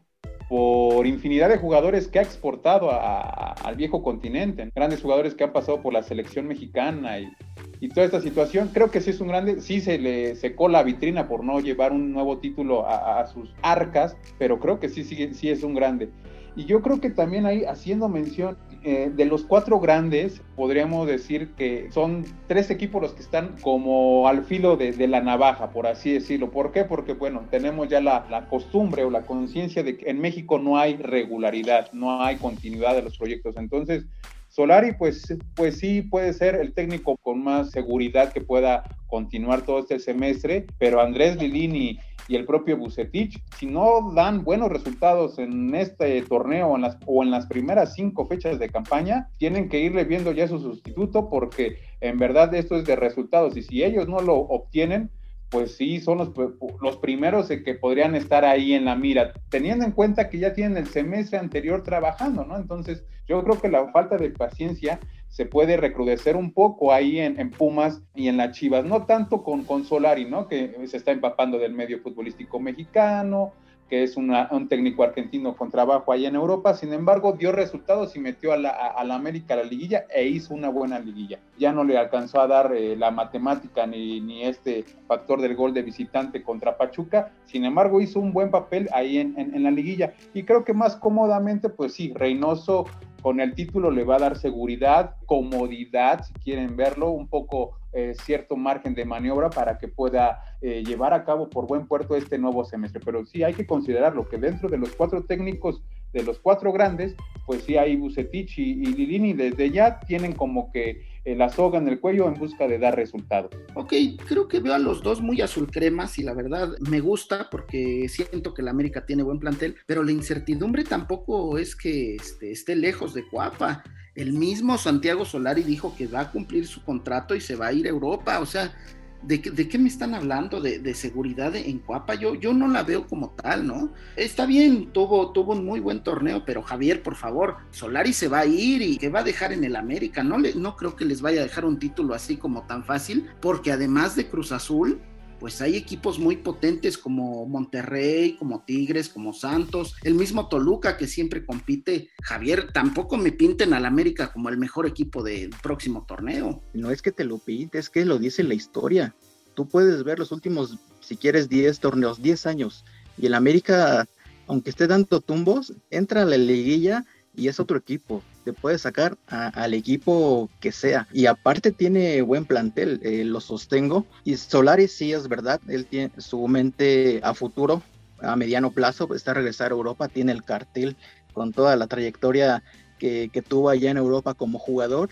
por 0.49 1.05
infinidad 1.05 1.47
de 1.47 1.59
jugadores 1.59 2.07
que 2.07 2.17
ha 2.17 2.23
exportado 2.23 2.89
a, 2.91 3.51
al 3.53 3.75
viejo 3.75 4.01
continente, 4.01 4.69
grandes 4.75 5.01
jugadores 5.01 5.35
que 5.35 5.43
han 5.43 5.53
pasado 5.53 5.81
por 5.83 5.93
la 5.93 6.01
selección 6.01 6.47
mexicana 6.47 7.19
y, 7.19 7.31
y, 7.79 7.89
toda 7.89 8.07
esta 8.07 8.19
situación. 8.19 8.71
Creo 8.73 8.89
que 8.89 8.99
sí 8.99 9.11
es 9.11 9.21
un 9.21 9.27
grande, 9.27 9.61
sí 9.61 9.79
se 9.79 9.99
le 9.99 10.35
secó 10.35 10.67
la 10.67 10.81
vitrina 10.81 11.27
por 11.27 11.43
no 11.43 11.59
llevar 11.59 11.91
un 11.91 12.11
nuevo 12.11 12.39
título 12.39 12.87
a, 12.87 13.19
a 13.19 13.27
sus 13.27 13.53
arcas, 13.61 14.17
pero 14.39 14.59
creo 14.59 14.79
que 14.79 14.89
sí, 14.89 15.03
sí, 15.03 15.35
sí 15.35 15.49
es 15.49 15.63
un 15.63 15.75
grande. 15.75 16.09
Y 16.55 16.65
yo 16.65 16.81
creo 16.81 16.99
que 16.99 17.11
también 17.11 17.45
ahí, 17.45 17.63
haciendo 17.65 18.09
mención 18.09 18.57
eh, 18.83 19.11
de 19.13 19.25
los 19.25 19.43
cuatro 19.43 19.79
grandes, 19.79 20.41
podríamos 20.55 21.05
decir 21.05 21.49
que 21.57 21.91
son 21.91 22.25
tres 22.47 22.69
equipos 22.69 23.01
los 23.01 23.13
que 23.13 23.21
están 23.21 23.55
como 23.61 24.27
al 24.27 24.45
filo 24.45 24.77
de, 24.77 25.07
la 25.07 25.21
navaja, 25.21 25.71
por 25.71 25.85
así 25.85 26.13
decirlo. 26.13 26.49
¿Por 26.51 26.71
qué? 26.71 26.85
Porque, 26.85 27.13
bueno, 27.13 27.45
tenemos 27.51 27.89
ya 27.89 27.99
la, 27.99 28.25
la 28.29 28.47
costumbre 28.47 29.03
o 29.03 29.09
la 29.09 29.23
conciencia 29.23 29.83
de 29.83 29.97
que 29.97 30.09
en 30.09 30.21
México 30.21 30.59
no 30.59 30.77
hay 30.77 30.95
regularidad, 30.95 31.91
no 31.91 32.23
hay 32.23 32.37
continuidad 32.37 32.95
de 32.95 33.01
los 33.01 33.17
proyectos. 33.17 33.57
Entonces, 33.57 34.05
Solari, 34.49 34.93
pues, 34.93 35.37
pues 35.55 35.77
sí 35.77 36.01
puede 36.01 36.33
ser 36.33 36.55
el 36.55 36.73
técnico 36.73 37.17
con 37.17 37.43
más 37.43 37.71
seguridad 37.71 38.33
que 38.33 38.41
pueda 38.41 38.83
continuar 39.07 39.61
todo 39.61 39.79
este 39.79 39.99
semestre, 39.99 40.65
pero 40.77 41.01
Andrés 41.01 41.37
Lilini 41.37 41.99
y 42.29 42.35
el 42.35 42.45
propio 42.45 42.77
Bucetich. 42.77 43.43
Si 43.57 43.65
no 43.65 44.13
dan 44.13 44.43
buenos 44.45 44.69
resultados 44.69 45.39
en 45.39 45.75
este 45.75 46.21
torneo 46.21 46.75
en 46.75 46.83
las, 46.83 46.97
o 47.05 47.23
en 47.23 47.31
las 47.31 47.47
primeras 47.47 47.95
cinco 47.95 48.25
fechas 48.25 48.59
de 48.59 48.69
campaña, 48.69 49.29
tienen 49.37 49.67
que 49.67 49.79
irle 49.79 50.05
viendo 50.05 50.31
ya 50.31 50.47
su 50.47 50.59
sustituto 50.59 51.29
porque 51.29 51.79
en 51.99 52.17
verdad 52.17 52.53
esto 52.53 52.77
es 52.77 52.85
de 52.85 52.95
resultados 52.95 53.57
y 53.57 53.63
si 53.63 53.83
ellos 53.83 54.07
no 54.07 54.21
lo 54.21 54.35
obtienen, 54.35 55.09
pues 55.49 55.75
sí, 55.75 55.99
son 55.99 56.19
los, 56.19 56.31
los 56.79 56.97
primeros 56.97 57.47
que 57.47 57.73
podrían 57.73 58.13
estar 58.13 58.45
ahí 58.45 58.73
en 58.73 58.85
la 58.85 58.95
mira, 58.95 59.33
teniendo 59.49 59.83
en 59.83 59.91
cuenta 59.91 60.29
que 60.29 60.37
ya 60.37 60.53
tienen 60.53 60.77
el 60.77 60.85
semestre 60.85 61.39
anterior 61.39 61.81
trabajando, 61.81 62.45
¿no? 62.45 62.55
Entonces, 62.55 63.03
yo 63.27 63.43
creo 63.43 63.59
que 63.59 63.69
la 63.69 63.91
falta 63.91 64.17
de 64.17 64.29
paciencia 64.29 64.99
se 65.29 65.45
puede 65.45 65.77
recrudecer 65.77 66.35
un 66.35 66.51
poco 66.51 66.91
ahí 66.91 67.19
en, 67.19 67.51
Pumas 67.51 68.01
y 68.15 68.27
en 68.27 68.37
las 68.37 68.57
Chivas, 68.57 68.83
no 68.83 69.05
tanto 69.05 69.43
con, 69.43 69.63
con 69.63 69.85
Solari, 69.85 70.25
¿no? 70.25 70.47
Que 70.47 70.75
se 70.87 70.97
está 70.97 71.11
empapando 71.11 71.57
del 71.57 71.73
medio 71.73 71.99
futbolístico 71.99 72.59
mexicano, 72.59 73.53
que 73.89 74.03
es 74.03 74.15
un 74.17 74.67
técnico 74.69 75.03
argentino 75.03 75.55
con 75.57 75.71
trabajo 75.71 76.11
ahí 76.11 76.27
en 76.27 76.35
Europa, 76.35 76.75
sin 76.75 76.93
embargo 76.93 77.33
dio 77.33 77.51
resultados 77.51 78.15
y 78.15 78.19
metió 78.19 78.53
a 78.53 78.57
la, 78.57 78.69
a, 78.69 79.03
la 79.03 79.15
América 79.15 79.55
a 79.55 79.57
la 79.57 79.63
liguilla 79.63 80.05
e 80.13 80.27
hizo 80.27 80.53
una 80.53 80.69
buena 80.69 80.99
liguilla. 80.99 81.39
Ya 81.57 81.73
no 81.73 81.83
le 81.83 81.97
alcanzó 81.97 82.39
a 82.39 82.47
dar 82.47 82.75
eh, 82.75 82.95
la 82.95 83.09
matemática 83.09 83.87
ni, 83.87 84.21
ni, 84.21 84.43
este 84.43 84.85
factor 85.07 85.41
del 85.41 85.55
gol 85.55 85.73
de 85.73 85.81
visitante 85.81 86.43
contra 86.43 86.77
Pachuca, 86.77 87.31
sin 87.45 87.65
embargo 87.65 87.99
hizo 87.99 88.19
un 88.19 88.31
buen 88.31 88.51
papel 88.51 88.87
ahí 88.93 89.17
en, 89.17 89.37
en, 89.39 89.55
en 89.55 89.63
la 89.63 89.71
liguilla 89.71 90.13
y 90.35 90.43
creo 90.43 90.63
que 90.63 90.73
más 90.73 90.95
cómodamente, 90.95 91.69
pues 91.69 91.93
sí, 91.93 92.13
Reynoso 92.13 92.85
con 93.21 93.39
el 93.39 93.53
título 93.53 93.91
le 93.91 94.03
va 94.03 94.15
a 94.15 94.19
dar 94.19 94.37
seguridad, 94.37 95.15
comodidad, 95.25 96.23
si 96.23 96.33
quieren 96.33 96.75
verlo, 96.75 97.11
un 97.11 97.27
poco 97.27 97.77
eh, 97.91 98.13
cierto 98.23 98.55
margen 98.55 98.93
de 98.93 99.05
maniobra 99.05 99.49
para 99.49 99.77
que 99.77 99.87
pueda 99.87 100.41
eh, 100.61 100.83
llevar 100.85 101.13
a 101.13 101.23
cabo 101.23 101.49
por 101.49 101.67
buen 101.67 101.87
puerto 101.87 102.15
este 102.15 102.37
nuevo 102.37 102.63
semestre. 102.65 103.01
Pero 103.03 103.25
sí 103.25 103.43
hay 103.43 103.53
que 103.53 103.65
considerarlo 103.65 104.27
que 104.27 104.37
dentro 104.37 104.69
de 104.69 104.77
los 104.77 104.91
cuatro 104.91 105.23
técnicos, 105.23 105.81
de 106.13 106.23
los 106.23 106.39
cuatro 106.39 106.71
grandes, 106.71 107.15
pues 107.45 107.63
sí 107.63 107.77
hay 107.77 107.95
Bucetich 107.95 108.57
y, 108.57 108.71
y 108.71 108.85
Lilini 108.85 109.33
desde 109.33 109.69
ya 109.69 109.99
tienen 109.99 110.33
como 110.33 110.71
que 110.71 111.01
la 111.25 111.49
soga 111.49 111.77
en 111.77 111.87
el 111.87 111.99
cuello 111.99 112.27
en 112.27 112.35
busca 112.35 112.67
de 112.67 112.79
dar 112.79 112.95
resultados. 112.95 113.51
Ok, 113.75 113.93
creo 114.27 114.47
que 114.47 114.59
veo 114.59 114.73
a 114.73 114.79
los 114.79 115.03
dos 115.03 115.21
muy 115.21 115.41
azul 115.41 115.69
cremas 115.71 116.17
y 116.19 116.23
la 116.23 116.33
verdad 116.33 116.69
me 116.89 116.99
gusta 116.99 117.49
porque 117.49 118.07
siento 118.09 118.53
que 118.53 118.61
la 118.61 118.71
América 118.71 119.05
tiene 119.05 119.23
buen 119.23 119.39
plantel, 119.39 119.75
pero 119.85 120.03
la 120.03 120.11
incertidumbre 120.11 120.83
tampoco 120.83 121.57
es 121.57 121.75
que 121.75 122.15
este, 122.15 122.51
esté 122.51 122.75
lejos 122.75 123.13
de 123.13 123.27
Cuapa. 123.27 123.83
El 124.15 124.33
mismo 124.33 124.77
Santiago 124.77 125.23
Solari 125.23 125.63
dijo 125.63 125.95
que 125.95 126.07
va 126.07 126.21
a 126.21 126.31
cumplir 126.31 126.67
su 126.67 126.83
contrato 126.83 127.35
y 127.35 127.41
se 127.41 127.55
va 127.55 127.67
a 127.67 127.73
ir 127.73 127.85
a 127.85 127.89
Europa, 127.89 128.39
o 128.39 128.45
sea, 128.45 128.73
¿De, 129.21 129.41
qué 129.41 129.77
me 129.77 129.89
están 129.89 130.15
hablando? 130.15 130.61
¿De, 130.61 130.93
seguridad 130.93 131.55
en 131.55 131.79
Cuapa? 131.79 132.15
Yo, 132.15 132.35
yo 132.35 132.53
no 132.53 132.67
la 132.67 132.83
veo 132.83 133.05
como 133.05 133.31
tal, 133.31 133.67
¿no? 133.67 133.93
Está 134.15 134.45
bien, 134.45 134.91
tuvo, 134.91 135.31
tuvo 135.31 135.53
un 135.53 135.65
muy 135.65 135.79
buen 135.79 136.03
torneo, 136.03 136.43
pero 136.45 136.61
Javier, 136.61 137.03
por 137.03 137.15
favor, 137.15 137.57
Solari 137.71 138.13
se 138.13 138.27
va 138.27 138.39
a 138.39 138.45
ir 138.45 138.81
y 138.81 138.97
que 138.97 139.09
va 139.09 139.19
a 139.19 139.23
dejar 139.23 139.51
en 139.51 139.63
el 139.63 139.75
América. 139.75 140.23
No, 140.23 140.37
le, 140.37 140.55
no 140.55 140.75
creo 140.75 140.95
que 140.95 141.05
les 141.05 141.21
vaya 141.21 141.41
a 141.41 141.43
dejar 141.43 141.65
un 141.65 141.79
título 141.79 142.13
así 142.13 142.37
como 142.37 142.63
tan 142.63 142.83
fácil, 142.85 143.29
porque 143.41 143.71
además 143.71 144.15
de 144.15 144.27
Cruz 144.29 144.51
Azul, 144.51 145.01
pues 145.39 145.61
hay 145.61 145.75
equipos 145.77 146.19
muy 146.19 146.37
potentes 146.37 146.97
como 146.97 147.45
Monterrey, 147.45 148.35
como 148.37 148.63
Tigres, 148.63 149.09
como 149.09 149.33
Santos, 149.33 149.95
el 150.03 150.13
mismo 150.13 150.49
Toluca 150.49 150.97
que 150.97 151.07
siempre 151.07 151.45
compite. 151.45 152.09
Javier, 152.21 152.71
tampoco 152.73 153.17
me 153.17 153.31
pinten 153.31 153.73
al 153.73 153.85
América 153.85 154.31
como 154.31 154.49
el 154.49 154.57
mejor 154.57 154.85
equipo 154.85 155.23
del 155.23 155.51
próximo 155.61 156.05
torneo. 156.05 156.61
No 156.73 156.91
es 156.91 157.01
que 157.01 157.11
te 157.11 157.23
lo 157.23 157.37
pintes, 157.37 157.85
es 157.85 157.89
que 157.89 158.05
lo 158.05 158.19
dice 158.19 158.43
la 158.43 158.53
historia. 158.53 159.15
Tú 159.55 159.67
puedes 159.67 160.03
ver 160.03 160.19
los 160.19 160.31
últimos, 160.31 160.77
si 160.99 161.15
quieres, 161.15 161.49
10 161.49 161.79
torneos, 161.79 162.21
10 162.21 162.45
años, 162.45 162.85
y 163.17 163.25
el 163.25 163.33
América, 163.33 164.07
aunque 164.47 164.69
esté 164.69 164.87
dando 164.87 165.21
tumbos, 165.21 165.73
entra 165.89 166.21
a 166.21 166.25
la 166.25 166.37
liguilla 166.37 167.05
y 167.35 167.47
es 167.47 167.59
otro 167.59 167.77
equipo. 167.77 168.23
Te 168.49 168.53
puede 168.53 168.79
sacar 168.79 169.15
al 169.27 169.75
equipo 169.75 170.49
que 170.59 170.71
sea. 170.71 171.07
Y 171.13 171.27
aparte 171.27 171.71
tiene 171.71 172.23
buen 172.23 172.45
plantel, 172.45 172.99
eh, 173.03 173.23
lo 173.23 173.41
sostengo. 173.41 174.07
Y 174.23 174.37
Solari 174.37 174.87
sí 174.87 175.13
es 175.13 175.27
verdad, 175.27 175.61
él 175.67 175.85
tiene 175.85 176.11
su 176.17 176.47
mente 176.47 177.19
a 177.21 177.35
futuro, 177.35 177.83
a 178.19 178.35
mediano 178.35 178.71
plazo, 178.71 179.13
está 179.13 179.31
a 179.31 179.33
regresar 179.35 179.71
a 179.71 179.75
Europa, 179.75 180.07
tiene 180.07 180.31
el 180.31 180.43
cartel 180.43 180.97
con 181.31 181.53
toda 181.53 181.75
la 181.75 181.85
trayectoria 181.85 182.63
que, 182.97 183.29
que 183.31 183.43
tuvo 183.43 183.69
allá 183.69 183.91
en 183.91 183.97
Europa 183.97 184.33
como 184.33 184.57
jugador 184.57 185.11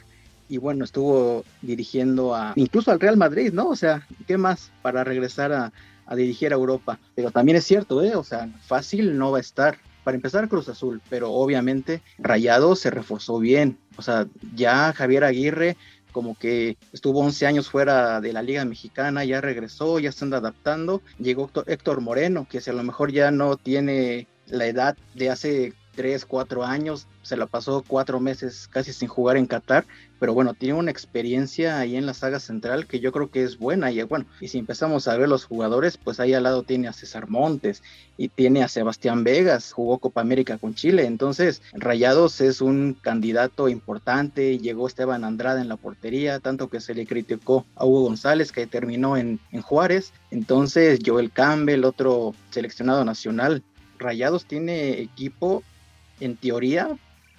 y 0.49 0.57
bueno, 0.57 0.83
estuvo 0.83 1.45
dirigiendo 1.61 2.33
a 2.33 2.53
incluso 2.55 2.89
al 2.89 2.99
Real 2.99 3.17
Madrid, 3.17 3.53
¿no? 3.53 3.69
O 3.69 3.75
sea, 3.75 4.07
¿qué 4.25 4.39
más 4.39 4.71
para 4.81 5.03
regresar 5.03 5.53
a, 5.53 5.71
a 6.07 6.15
dirigir 6.15 6.53
a 6.53 6.55
Europa? 6.55 6.97
Pero 7.13 7.29
también 7.29 7.57
es 7.57 7.65
cierto, 7.65 8.01
¿eh? 8.01 8.15
O 8.15 8.23
sea, 8.23 8.49
fácil 8.65 9.15
no 9.15 9.29
va 9.29 9.37
a 9.37 9.41
estar 9.41 9.77
para 10.07 10.15
empezar 10.15 10.47
Cruz 10.47 10.69
Azul, 10.69 11.01
pero 11.09 11.33
obviamente 11.33 12.01
Rayado 12.17 12.77
se 12.77 12.89
reforzó 12.89 13.39
bien. 13.39 13.77
O 13.97 14.01
sea, 14.01 14.25
ya 14.55 14.93
Javier 14.93 15.25
Aguirre 15.25 15.75
como 16.13 16.37
que 16.39 16.77
estuvo 16.93 17.19
11 17.19 17.45
años 17.45 17.69
fuera 17.69 18.21
de 18.21 18.31
la 18.31 18.41
Liga 18.41 18.63
Mexicana, 18.63 19.25
ya 19.25 19.41
regresó, 19.41 19.99
ya 19.99 20.13
se 20.13 20.23
anda 20.23 20.37
adaptando. 20.37 21.01
Llegó 21.19 21.51
Héctor 21.65 21.99
Moreno, 21.99 22.47
que 22.49 22.61
si 22.61 22.69
a 22.69 22.73
lo 22.73 22.83
mejor 22.83 23.11
ya 23.11 23.31
no 23.31 23.57
tiene 23.57 24.27
la 24.45 24.67
edad 24.67 24.95
de 25.13 25.29
hace 25.29 25.73
3, 25.97 26.25
4 26.25 26.63
años, 26.63 27.07
se 27.23 27.35
la 27.35 27.47
pasó 27.47 27.83
cuatro 27.85 28.19
meses 28.21 28.69
casi 28.71 28.93
sin 28.93 29.09
jugar 29.09 29.35
en 29.35 29.47
Qatar, 29.47 29.85
pero 30.19 30.33
bueno, 30.33 30.53
tiene 30.53 30.75
una 30.75 30.91
experiencia 30.91 31.79
ahí 31.79 31.95
en 31.95 32.05
la 32.05 32.13
saga 32.13 32.39
central 32.39 32.85
que 32.85 32.99
yo 32.99 33.11
creo 33.11 33.29
que 33.29 33.43
es 33.43 33.57
buena. 33.57 33.91
Y 33.91 34.01
bueno, 34.03 34.25
y 34.39 34.47
si 34.47 34.59
empezamos 34.59 35.07
a 35.07 35.17
ver 35.17 35.27
los 35.27 35.43
jugadores, 35.43 35.97
pues 35.97 36.19
ahí 36.19 36.33
al 36.33 36.43
lado 36.43 36.63
tiene 36.63 36.87
a 36.87 36.93
César 36.93 37.27
Montes 37.27 37.83
y 38.15 38.29
tiene 38.29 38.63
a 38.63 38.67
Sebastián 38.67 39.23
Vegas, 39.23 39.73
jugó 39.73 39.97
Copa 39.97 40.21
América 40.21 40.57
con 40.57 40.75
Chile, 40.75 41.05
entonces 41.05 41.61
Rayados 41.73 42.39
es 42.39 42.61
un 42.61 42.97
candidato 43.01 43.67
importante, 43.67 44.57
llegó 44.59 44.87
Esteban 44.87 45.23
Andrade 45.23 45.61
en 45.61 45.67
la 45.67 45.77
portería, 45.77 46.39
tanto 46.39 46.69
que 46.69 46.79
se 46.79 46.93
le 46.93 47.05
criticó 47.07 47.65
a 47.75 47.85
Hugo 47.85 48.03
González 48.03 48.51
que 48.51 48.67
terminó 48.67 49.17
en, 49.17 49.39
en 49.51 49.61
Juárez, 49.61 50.13
entonces 50.31 50.99
Joel 51.05 51.31
Campbell, 51.31 51.83
otro 51.83 52.33
seleccionado 52.51 53.03
nacional, 53.03 53.63
Rayados 53.99 54.45
tiene 54.45 55.01
equipo 55.01 55.63
en 56.19 56.37
teoría 56.37 56.97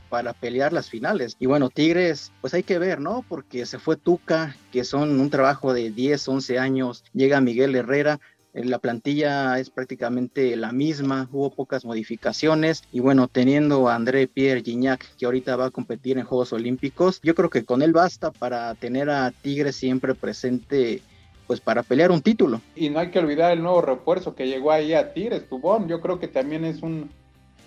para 0.09 0.33
pelear 0.33 0.73
las 0.73 0.89
finales. 0.89 1.37
Y 1.39 1.47
bueno, 1.47 1.71
Tigres, 1.71 2.33
pues 2.41 2.55
hay 2.55 2.63
que 2.63 2.79
ver, 2.79 3.01
¿no? 3.01 3.25
Porque 3.29 3.67
se 3.67 3.79
fue 3.79 3.97
Tuca, 3.97 4.57
que 4.73 4.85
son 4.85 5.21
un 5.21 5.31
trabajo 5.31 5.75
de 5.75 5.91
10, 5.91 6.29
11 6.29 6.59
años, 6.59 7.05
llega 7.13 7.41
Miguel 7.41 7.75
Herrera, 7.75 8.21
eh, 8.55 8.65
la 8.65 8.79
plantilla 8.79 9.59
es 9.59 9.71
prácticamente 9.71 10.57
la 10.57 10.73
misma, 10.73 11.29
hubo 11.31 11.51
pocas 11.51 11.85
modificaciones 11.85 12.83
y 12.93 13.01
bueno, 13.01 13.29
teniendo 13.29 13.89
a 13.89 13.95
André 13.95 14.27
Pierre 14.27 14.63
Gignac 14.63 15.05
que 15.17 15.27
ahorita 15.27 15.57
va 15.57 15.67
a 15.67 15.71
competir 15.71 16.19
en 16.19 16.25
Juegos 16.25 16.53
Olímpicos, 16.53 17.21
yo 17.23 17.35
creo 17.35 17.51
que 17.51 17.65
con 17.65 17.83
él 17.83 17.93
basta 17.93 18.31
para 18.31 18.75
tener 18.75 19.11
a 19.11 19.31
Tigres 19.31 19.77
siempre 19.77 20.15
presente 20.15 21.03
pues 21.47 21.61
para 21.61 21.83
pelear 21.83 22.11
un 22.11 22.21
título. 22.21 22.61
Y 22.77 22.91
no 22.91 22.99
hay 22.99 23.11
que 23.11 23.19
olvidar 23.19 23.53
el 23.53 23.63
nuevo 23.63 23.81
refuerzo 23.81 24.35
que 24.35 24.47
llegó 24.47 24.71
ahí 24.71 24.93
a 24.93 25.15
Tigres, 25.15 25.49
Tubón, 25.49 25.89
yo 25.89 26.01
creo 26.01 26.19
que 26.19 26.29
también 26.29 26.65
es 26.65 26.83
un 26.83 27.11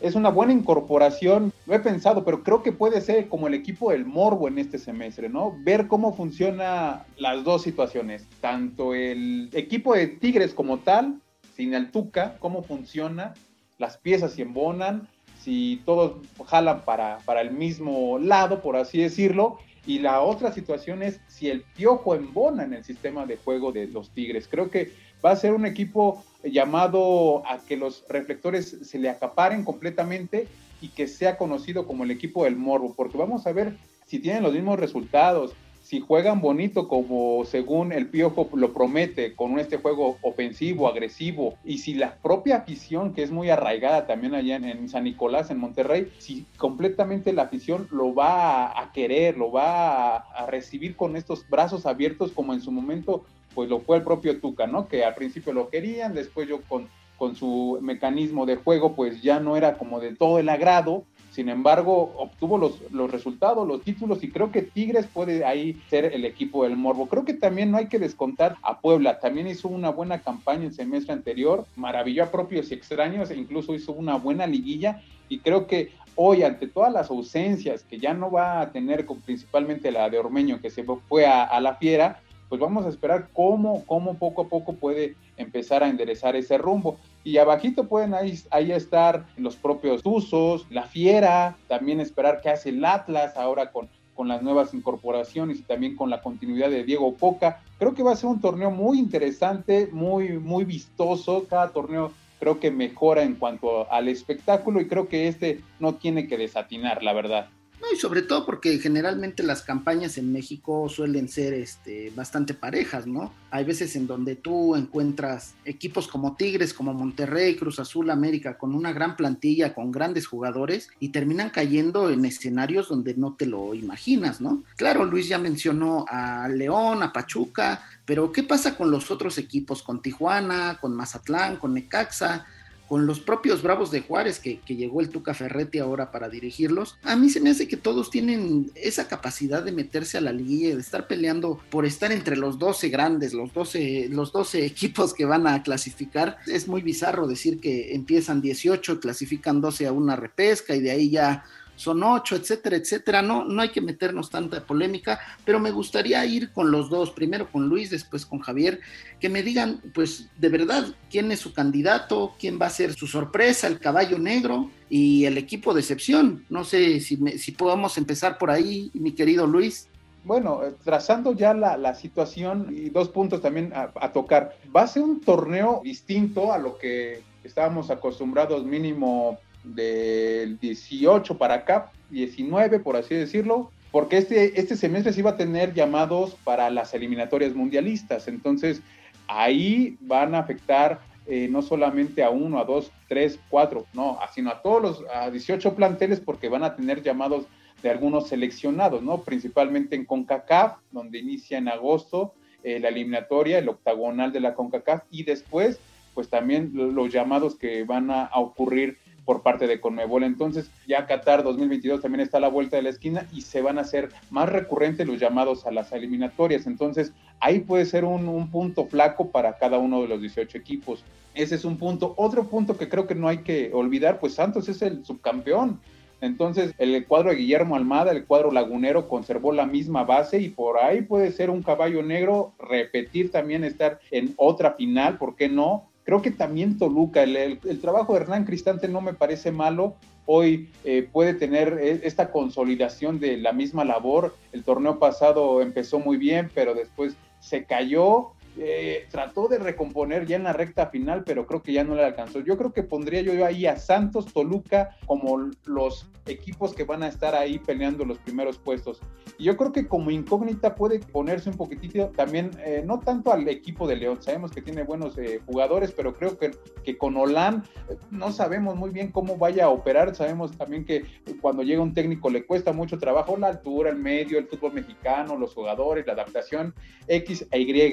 es 0.02 0.16
una 0.16 0.30
buena 0.30 0.52
incorporación, 0.52 1.54
lo 1.68 1.76
he 1.76 1.80
pensado, 1.80 2.26
pero 2.26 2.44
creo 2.44 2.64
que 2.64 2.72
puede 2.72 3.02
ser 3.02 3.30
como 3.30 3.48
el 3.48 3.54
equipo 3.54 3.92
del 3.92 4.06
Morbo 4.06 4.48
en 4.48 4.58
este 4.58 4.80
semestre, 4.80 5.30
¿no? 5.30 5.56
Ver 5.64 5.88
cómo 5.88 6.16
funciona 6.16 7.06
las 7.18 7.44
dos 7.44 7.62
situaciones, 7.62 8.28
tanto 8.42 8.96
el 8.96 9.50
equipo 9.54 9.94
de 9.94 10.08
Tigres 10.08 10.54
como 10.54 10.80
tal, 10.80 11.22
sin 11.56 11.74
el 11.74 11.92
Tuca, 11.92 12.38
cómo 12.40 12.64
funciona, 12.64 13.36
las 13.78 13.98
piezas 13.98 14.34
si 14.34 14.42
embonan, 14.42 15.08
si 15.40 15.82
todos 15.86 16.16
jalan 16.48 16.84
para, 16.84 17.20
para 17.20 17.42
el 17.42 17.52
mismo 17.52 18.18
lado, 18.18 18.62
por 18.62 18.78
así 18.78 19.00
decirlo, 19.00 19.60
y 19.86 20.00
la 20.00 20.22
otra 20.22 20.52
situación 20.52 21.04
es 21.04 21.20
si 21.28 21.50
el 21.50 21.62
piojo 21.62 22.16
embona 22.16 22.64
en 22.64 22.74
el 22.74 22.84
sistema 22.84 23.26
de 23.26 23.38
juego 23.38 23.72
de 23.72 23.88
los 23.88 24.12
Tigres. 24.12 24.48
Creo 24.48 24.70
que 24.70 24.92
va 25.26 25.32
a 25.32 25.36
ser 25.36 25.54
un 25.54 25.66
equipo 25.66 26.24
llamado 26.44 27.44
a 27.48 27.60
que 27.60 27.78
los 27.78 28.04
reflectores 28.10 28.78
se 28.84 29.00
le 29.00 29.10
acaparen 29.10 29.64
completamente 29.64 30.48
y 30.82 30.90
que 30.90 31.08
sea 31.08 31.38
conocido 31.38 31.86
como 31.86 32.04
el 32.04 32.12
equipo 32.12 32.44
del 32.44 32.56
morbo, 32.56 32.94
porque 32.96 33.18
vamos 33.18 33.46
a 33.48 33.52
ver 33.52 33.78
si 34.06 34.20
tienen 34.20 34.44
los 34.44 34.54
mismos 34.54 34.80
resultados, 34.80 35.54
si 35.84 36.00
juegan 36.00 36.42
bonito 36.42 36.88
como 36.88 37.44
según 37.46 37.92
el 37.92 38.08
Piojo 38.08 38.50
lo 38.54 38.72
promete, 38.72 39.36
con 39.36 39.60
este 39.60 39.78
juego 39.78 40.18
ofensivo, 40.22 40.88
agresivo, 40.88 41.56
y 41.66 41.80
si 41.80 41.96
la 41.96 42.16
propia 42.16 42.58
afición, 42.58 43.14
que 43.14 43.24
es 43.24 43.32
muy 43.32 43.50
arraigada 43.50 44.08
también 44.08 44.36
allá 44.36 44.56
en, 44.56 44.90
San 44.90 45.04
Nicolás, 45.04 45.50
en 45.50 45.58
Monterrey, 45.58 46.12
si 46.20 46.46
completamente 46.58 47.34
la 47.34 47.44
afición 47.44 47.88
lo 47.92 48.14
va 48.14 48.80
a, 48.80 48.92
querer, 48.92 49.38
lo 49.38 49.52
va 49.52 50.16
a, 50.16 50.18
a 50.18 50.46
recibir 50.46 50.96
con 50.96 51.16
estos 51.16 51.48
brazos 51.50 51.86
abiertos 51.86 52.32
como 52.32 52.54
en 52.54 52.62
su 52.62 52.72
momento 52.72 53.26
pues 53.54 53.70
lo 53.70 53.80
fue 53.80 53.98
el 53.98 54.04
propio 54.04 54.40
Tuca, 54.40 54.68
¿no? 54.68 54.88
Que 54.88 55.04
al 55.04 55.16
principio 55.16 55.54
lo 55.54 55.70
querían, 55.70 56.14
después 56.14 56.48
yo 56.48 56.62
con, 56.62 56.88
con 57.18 57.36
su 57.36 57.80
mecanismo 57.82 58.46
de 58.46 58.56
juego, 58.56 58.96
pues 58.96 59.22
ya 59.22 59.40
no 59.40 59.58
era 59.58 59.78
como 59.78 60.00
de 60.00 60.16
todo 60.16 60.40
el 60.40 60.50
agrado, 60.50 61.04
sin 61.32 61.48
embargo, 61.48 62.14
obtuvo 62.18 62.58
los, 62.58 62.82
los 62.92 63.10
resultados, 63.10 63.66
los 63.66 63.84
títulos, 63.84 64.22
y 64.22 64.30
creo 64.32 64.52
que 64.52 64.64
Tigres 64.64 65.08
puede 65.08 65.46
ahí 65.46 65.82
ser 65.90 66.06
el 66.14 66.26
equipo 66.26 66.66
del 66.66 66.76
Morbo. 66.76 67.08
Creo 67.08 67.24
que 67.24 67.34
también 67.34 67.72
no 67.72 67.78
hay 67.78 67.88
que 67.88 68.00
descontar 68.00 68.58
a 68.64 68.82
Puebla, 68.82 69.20
también 69.20 69.48
hizo 69.48 69.70
una 69.70 69.92
buena 69.92 70.20
campaña 70.20 70.66
el 70.66 70.74
semestre 70.74 71.14
anterior, 71.14 71.66
maravilló 71.78 72.24
a 72.26 72.32
propios 72.32 72.70
y 72.70 72.74
extraños, 72.74 73.32
e 73.32 73.38
incluso 73.38 73.74
hizo 73.74 73.94
una 73.94 74.18
buena 74.18 74.46
liguilla, 74.46 75.02
y 75.30 75.40
creo 75.40 75.68
que 75.68 75.92
hoy, 76.16 76.44
ante 76.44 76.68
todas 76.68 76.92
las 76.92 77.10
ausencias 77.10 77.84
que 77.84 77.98
ya 77.98 78.14
no 78.14 78.30
va 78.30 78.60
a 78.60 78.72
tener, 78.74 79.06
principalmente 79.26 79.90
la 79.92 80.10
de 80.10 80.20
Ormeño, 80.20 80.60
que 80.60 80.70
se 80.70 80.84
fue 80.84 81.26
a, 81.26 81.44
a 81.44 81.62
la 81.62 81.76
Fiera, 81.76 82.21
pues 82.52 82.60
vamos 82.60 82.86
a 82.86 82.90
esperar 82.90 83.30
cómo, 83.32 83.86
cómo 83.86 84.16
poco 84.16 84.42
a 84.42 84.50
poco 84.50 84.74
puede 84.74 85.16
empezar 85.38 85.86
a 85.86 85.88
enderezar 85.88 86.36
ese 86.36 86.58
rumbo. 86.58 86.98
Y 87.24 87.38
abajito 87.38 87.88
pueden 87.88 88.14
ahí, 88.14 88.38
ahí 88.50 88.74
estar 88.74 89.26
los 89.38 89.56
propios 89.56 90.04
Tuzos, 90.04 90.68
la 90.70 90.84
Fiera, 90.84 91.56
también 91.70 92.02
esperar 92.02 92.42
qué 92.42 92.50
hace 92.50 92.68
el 92.72 92.84
Atlas 92.84 93.38
ahora 93.38 93.72
con, 93.72 93.88
con 94.16 94.28
las 94.28 94.42
nuevas 94.42 94.74
incorporaciones 94.74 95.60
y 95.60 95.62
también 95.62 95.96
con 95.96 96.10
la 96.10 96.22
continuidad 96.22 96.70
de 96.70 96.84
Diego 96.84 97.14
Poca. 97.14 97.64
Creo 97.80 97.94
que 97.94 98.04
va 98.04 98.12
a 98.12 98.18
ser 98.18 98.30
un 98.30 98.42
torneo 98.42 98.70
muy 98.70 99.00
interesante, 99.00 99.88
muy, 99.90 100.38
muy 100.38 100.66
vistoso. 100.66 101.46
Cada 101.50 101.70
torneo 101.70 102.12
creo 102.42 102.60
que 102.60 102.70
mejora 102.70 103.24
en 103.24 103.36
cuanto 103.36 103.90
al 103.90 104.10
espectáculo 104.10 104.82
y 104.82 104.90
creo 104.90 105.08
que 105.08 105.30
este 105.30 105.62
no 105.80 105.96
tiene 105.96 106.28
que 106.28 106.38
desatinar, 106.38 107.02
la 107.02 107.14
verdad. 107.14 107.48
No, 107.82 107.92
y 107.92 107.98
sobre 107.98 108.22
todo 108.22 108.46
porque 108.46 108.78
generalmente 108.78 109.42
las 109.42 109.64
campañas 109.64 110.20
en 110.20 110.32
México 110.32 110.88
suelen 110.88 111.28
ser 111.28 111.56
este, 111.56 112.12
bastante 112.16 112.54
parejas, 112.54 113.08
¿no? 113.08 113.34
Hay 113.50 113.66
veces 113.66 113.96
en 113.96 114.06
donde 114.06 114.36
tú 114.36 114.76
encuentras 114.76 115.56
equipos 115.66 116.08
como 116.08 116.36
Tigres, 116.36 116.76
como 116.76 116.94
Monterrey, 116.94 117.56
Cruz 117.56 117.80
Azul, 117.80 118.12
América, 118.12 118.60
con 118.60 118.76
una 118.76 118.94
gran 118.94 119.16
plantilla, 119.16 119.74
con 119.74 119.92
grandes 119.92 120.28
jugadores, 120.28 120.90
y 121.00 121.10
terminan 121.10 121.50
cayendo 121.50 122.12
en 122.12 122.24
escenarios 122.24 122.88
donde 122.88 123.16
no 123.16 123.34
te 123.34 123.48
lo 123.48 123.74
imaginas, 123.74 124.42
¿no? 124.42 124.64
Claro, 124.76 125.04
Luis 125.06 125.28
ya 125.28 125.40
mencionó 125.40 126.06
a 126.08 126.48
León, 126.50 127.02
a 127.02 127.12
Pachuca, 127.12 127.84
pero 128.06 128.32
¿qué 128.32 128.44
pasa 128.44 128.78
con 128.78 128.92
los 128.92 129.10
otros 129.10 129.40
equipos? 129.40 129.82
Con 129.82 130.04
Tijuana, 130.04 130.78
con 130.80 130.96
Mazatlán, 130.96 131.58
con 131.58 131.74
Necaxa 131.74 132.46
con 132.92 133.06
los 133.06 133.22
propios 133.22 133.64
Bravos 133.64 133.90
de 133.90 134.02
Juárez, 134.02 134.38
que, 134.40 134.60
llegó 134.68 135.00
el 135.00 135.08
Tuca 135.08 135.34
Ferretti 135.34 135.80
ahora 135.80 136.12
para 136.12 136.28
dirigirlos, 136.28 136.98
a 137.04 137.16
mí 137.16 137.30
se 137.30 137.40
me 137.40 137.50
hace 137.50 137.66
que 137.66 137.78
todos 137.78 138.10
tienen 138.10 138.70
esa 138.76 139.08
capacidad 139.08 139.64
de 139.64 139.72
meterse 139.72 140.18
a 140.18 140.22
la 140.22 140.34
liguilla, 140.34 140.76
de 140.76 140.82
estar 140.82 141.08
peleando 141.08 141.58
por 141.70 141.86
estar 141.86 142.12
entre 142.12 142.36
los 142.36 142.60
12 142.60 142.90
grandes, 142.90 143.32
los 143.32 143.54
12, 143.54 144.10
los 144.12 144.34
12 144.34 144.66
equipos 144.66 145.14
que 145.14 145.24
van 145.24 145.48
a 145.48 145.64
clasificar. 145.64 146.40
Es 146.48 146.68
muy 146.68 146.82
bizarro 146.82 147.28
decir 147.28 147.62
que 147.62 147.96
empiezan 147.96 148.42
18, 148.42 149.00
clasifican 149.00 149.62
12 149.62 149.88
a 149.88 149.94
una 149.94 150.18
repesca 150.18 150.76
y 150.76 150.82
de 150.82 150.92
ahí 150.92 151.10
ya 151.12 151.46
son 151.82 152.04
ocho, 152.04 152.36
etcétera, 152.36 152.76
etcétera. 152.78 153.22
No, 153.22 153.44
no 153.44 153.62
hay 153.62 153.70
que 153.70 153.82
meternos 153.82 154.30
tanta 154.30 154.64
polémica, 154.66 155.20
pero 155.44 155.60
me 155.60 155.72
gustaría 155.72 156.24
ir 156.26 156.52
con 156.52 156.72
los 156.72 156.90
dos, 156.90 157.12
primero 157.12 157.52
con 157.52 157.68
Luis, 157.68 157.90
después 157.90 158.26
con 158.26 158.40
Javier, 158.40 158.80
que 159.20 159.30
me 159.30 159.42
digan, 159.42 159.82
pues, 159.94 160.30
de 160.38 160.50
verdad, 160.50 160.86
quién 161.10 161.32
es 161.32 161.40
su 161.40 161.54
candidato, 161.54 162.36
quién 162.40 162.60
va 162.62 162.68
a 162.68 162.70
ser 162.70 162.94
su 162.94 163.08
sorpresa, 163.08 163.68
el 163.68 163.80
caballo 163.80 164.20
negro 164.20 164.70
y 164.90 165.26
el 165.26 165.38
equipo 165.38 165.74
de 165.74 165.82
excepción. 165.82 166.46
No 166.50 166.64
sé 166.64 167.00
si, 167.00 167.18
me, 167.18 167.38
si 167.38 167.52
podemos 167.52 167.98
empezar 167.98 168.38
por 168.38 168.52
ahí, 168.52 168.92
mi 168.94 169.14
querido 169.14 169.48
Luis. 169.48 169.88
Bueno, 170.24 170.62
trazando 170.84 171.34
ya 171.34 171.56
la, 171.56 171.78
la, 171.78 171.96
situación 171.96 172.68
y 172.70 172.90
dos 172.92 173.10
puntos 173.10 173.42
también 173.42 173.74
a, 173.74 173.92
a, 174.00 174.14
tocar. 174.14 174.56
Va 174.76 174.84
a 174.84 174.88
ser 174.88 175.02
un 175.02 175.20
torneo 175.20 175.82
distinto 175.84 176.54
a 176.54 176.60
lo 176.60 176.78
que 176.78 177.24
estábamos 177.44 177.90
acostumbrados 177.90 178.64
mínimo 178.64 179.40
del 179.64 180.60
18 180.60 181.38
para 181.38 181.56
acá, 181.56 181.92
19 182.10 182.80
por 182.80 182.96
así 182.96 183.16
decirlo, 183.16 183.72
porque 183.92 184.18
este, 184.18 184.60
este 184.60 184.76
semestre 184.76 185.14
se 185.14 185.20
iba 185.20 185.32
a 185.32 185.38
tener 185.38 185.74
llamados 185.74 186.36
para 186.44 186.70
las 186.70 186.94
eliminatorias 186.94 187.54
mundialistas, 187.54 188.28
entonces 188.28 188.82
ahí 189.28 189.98
van 190.02 190.36
a 190.36 190.40
afectar 190.40 191.02
eh, 191.28 191.48
no 191.50 191.62
solamente 191.62 192.24
a 192.24 192.30
uno, 192.30 192.60
a 192.60 192.66
dos, 192.66 192.92
tres, 193.08 193.40
cuatro, 193.50 193.86
no, 193.94 194.18
sino 194.34 194.50
a 194.50 194.62
todos 194.62 194.82
los 194.82 195.06
a 195.14 195.30
18 195.30 195.76
planteles 195.76 196.20
porque 196.20 196.50
van 196.50 196.64
a 196.64 196.76
tener 196.76 197.04
llamados 197.04 197.46
de 197.84 197.90
algunos 197.90 198.28
seleccionados, 198.28 199.02
¿no? 199.02 199.22
Principalmente 199.22 199.96
en 199.96 200.06
CONCACAF, 200.06 200.78
donde 200.92 201.20
inicia 201.20 201.58
en 201.58 201.68
agosto 201.68 202.34
eh, 202.64 202.80
la 202.80 202.90
eliminatoria, 202.90 203.60
el 203.60 203.70
octagonal 203.70 204.32
de 204.32 204.40
la 204.40 204.54
CONCACAF, 204.56 205.04
y 205.10 205.24
después, 205.24 205.80
pues 206.14 206.30
también 206.30 206.72
los 206.74 207.12
llamados 207.12 207.56
que 207.56 207.84
van 207.84 208.12
a 208.12 208.30
ocurrir 208.36 208.98
por 209.26 209.44
parte 209.44 209.68
de 209.68 209.80
Conmebol. 209.80 210.24
Entonces, 210.24 210.70
ya 210.88 211.06
Qatar 211.06 211.44
2022 211.44 212.02
también 212.02 212.22
está 212.22 212.38
a 212.38 212.42
la 212.42 212.48
vuelta 212.48 212.78
de 212.78 212.84
la 212.84 212.90
esquina 212.90 213.28
y 213.32 213.42
se 213.42 213.62
van 213.62 213.78
a 213.78 213.82
hacer 213.82 214.10
más 214.30 214.50
recurrentes 214.50 215.08
los 215.08 215.20
llamados 215.20 215.66
a 215.66 215.72
las 215.72 215.92
eliminatorias. 215.92 216.68
Entonces, 216.68 217.14
ahí 217.40 217.60
puede 217.60 217.86
ser 217.86 218.06
un, 218.06 218.28
un, 218.28 218.50
punto 218.50 218.86
flaco 218.86 219.30
para 219.30 219.58
cada 219.58 219.78
uno 219.78 220.02
de 220.02 220.08
los 220.08 220.22
18 220.22 220.58
equipos. 220.58 221.04
Ese 221.34 221.56
es 221.56 221.66
un 221.66 221.78
punto. 221.78 222.14
Otro 222.18 222.46
punto 222.46 222.78
que 222.78 222.90
creo 222.90 223.08
que 223.08 223.16
no 223.16 223.28
hay 223.28 223.40
que 223.40 223.72
olvidar, 223.74 224.20
pues 224.20 224.34
Santos 224.34 224.68
es 224.70 224.82
el 224.82 225.06
subcampeón. 225.06 225.80
Entonces, 226.22 226.76
el 226.78 227.06
cuadro 227.08 227.32
de 227.32 227.38
Guillermo 227.38 227.76
Almada, 227.76 228.12
el 228.12 228.26
cuadro 228.26 228.52
lagunero, 228.52 229.08
conservó 229.08 229.52
la 229.52 229.66
misma 229.66 230.04
base 230.04 230.40
y 230.40 230.50
por 230.50 230.78
ahí 230.78 231.02
puede 231.02 231.32
ser 231.32 231.50
un 231.50 231.64
caballo 231.64 232.04
negro, 232.04 232.54
repetir 232.60 233.32
también 233.32 233.64
estar 233.64 234.00
en 234.12 234.36
otra 234.38 234.74
final, 234.74 235.18
¿por 235.18 235.36
qué 235.36 235.50
no? 235.50 235.91
Creo 236.04 236.22
que 236.22 236.32
también 236.32 236.78
Toluca, 236.78 237.24
el, 237.24 237.60
trabajo 237.82 238.14
de 238.14 238.22
Hernán 238.22 238.46
Cristante 238.46 238.88
no 238.88 239.02
me 239.02 239.14
parece 239.14 239.52
malo. 239.52 239.96
Hoy 240.26 240.70
eh, 240.84 241.08
puede 241.12 241.34
tener 241.34 241.80
esta 242.04 242.32
consolidación 242.32 243.20
de 243.20 243.38
la 243.38 243.54
misma 243.54 243.86
labor. 243.86 244.36
El 244.52 244.64
torneo 244.64 245.00
pasado 245.00 245.62
empezó 245.62 246.00
muy 246.00 246.18
bien, 246.18 246.50
pero 246.54 246.74
después 246.74 247.16
se 247.40 247.66
cayó. 247.66 248.32
Eh, 248.58 249.08
trató 249.10 249.48
de 249.48 249.60
recomponer 249.60 250.26
ya 250.26 250.36
en 250.36 250.44
la 250.44 250.54
recta 250.54 250.88
final, 250.88 251.24
pero 251.24 251.46
creo 251.46 251.62
que 251.64 251.74
ya 251.74 251.84
no 251.84 251.96
le 251.96 252.04
alcanzó. 252.04 252.42
Yo 252.42 252.58
creo 252.58 252.74
que 252.74 252.84
pondría 252.84 253.22
yo 253.22 253.46
ahí 253.46 253.66
a 253.66 253.78
Santos, 253.78 254.34
Toluca 254.34 254.98
como 255.06 255.50
los 255.66 256.12
equipos 256.26 256.74
que 256.74 256.84
van 256.84 257.04
a 257.04 257.08
estar 257.08 257.36
ahí 257.36 257.60
peleando 257.60 258.06
los 258.06 258.18
primeros 258.20 258.58
puestos. 258.58 259.02
Y 259.38 259.46
yo 259.46 259.58
creo 259.58 259.72
que 259.72 259.88
como 259.88 260.12
incógnita 260.12 260.76
puede 260.76 261.00
ponerse 261.00 261.50
un 261.50 261.58
poquitito 261.58 262.10
también, 262.10 262.52
eh, 262.64 262.84
no 262.86 263.00
tanto 263.00 263.32
al 263.32 263.48
equipo 263.48 263.88
de 263.88 263.96
León, 263.96 264.22
sabemos 264.22 264.52
que 264.52 264.62
tiene 264.62 264.84
buenos 264.84 265.18
eh, 265.18 265.42
jugadores, 265.46 265.92
pero 265.92 266.14
creo 266.14 266.38
que, 266.38 266.52
con 266.98 267.18
Olan 267.18 267.64
eh, 267.90 267.98
no 268.12 268.32
sabemos 268.32 268.76
muy 268.76 268.92
bien 268.92 269.12
cómo 269.12 269.38
vaya 269.38 269.66
a 269.66 269.70
operar, 269.70 270.16
sabemos 270.16 270.56
también 270.58 270.86
que 270.86 271.06
cuando 271.42 271.64
llega 271.64 271.82
un 271.82 271.94
técnico 271.94 272.30
le 272.30 272.46
cuesta 272.46 272.74
mucho 272.74 273.00
trabajo 273.00 273.38
la 273.38 273.48
altura, 273.48 273.90
el 273.90 273.98
medio, 273.98 274.38
el 274.38 274.48
fútbol 274.48 274.74
mexicano, 274.74 275.38
los 275.38 275.54
jugadores, 275.54 276.06
la 276.06 276.14
adaptación, 276.14 276.76
X 277.08 277.48
e 277.52 277.62
Y 277.62 277.92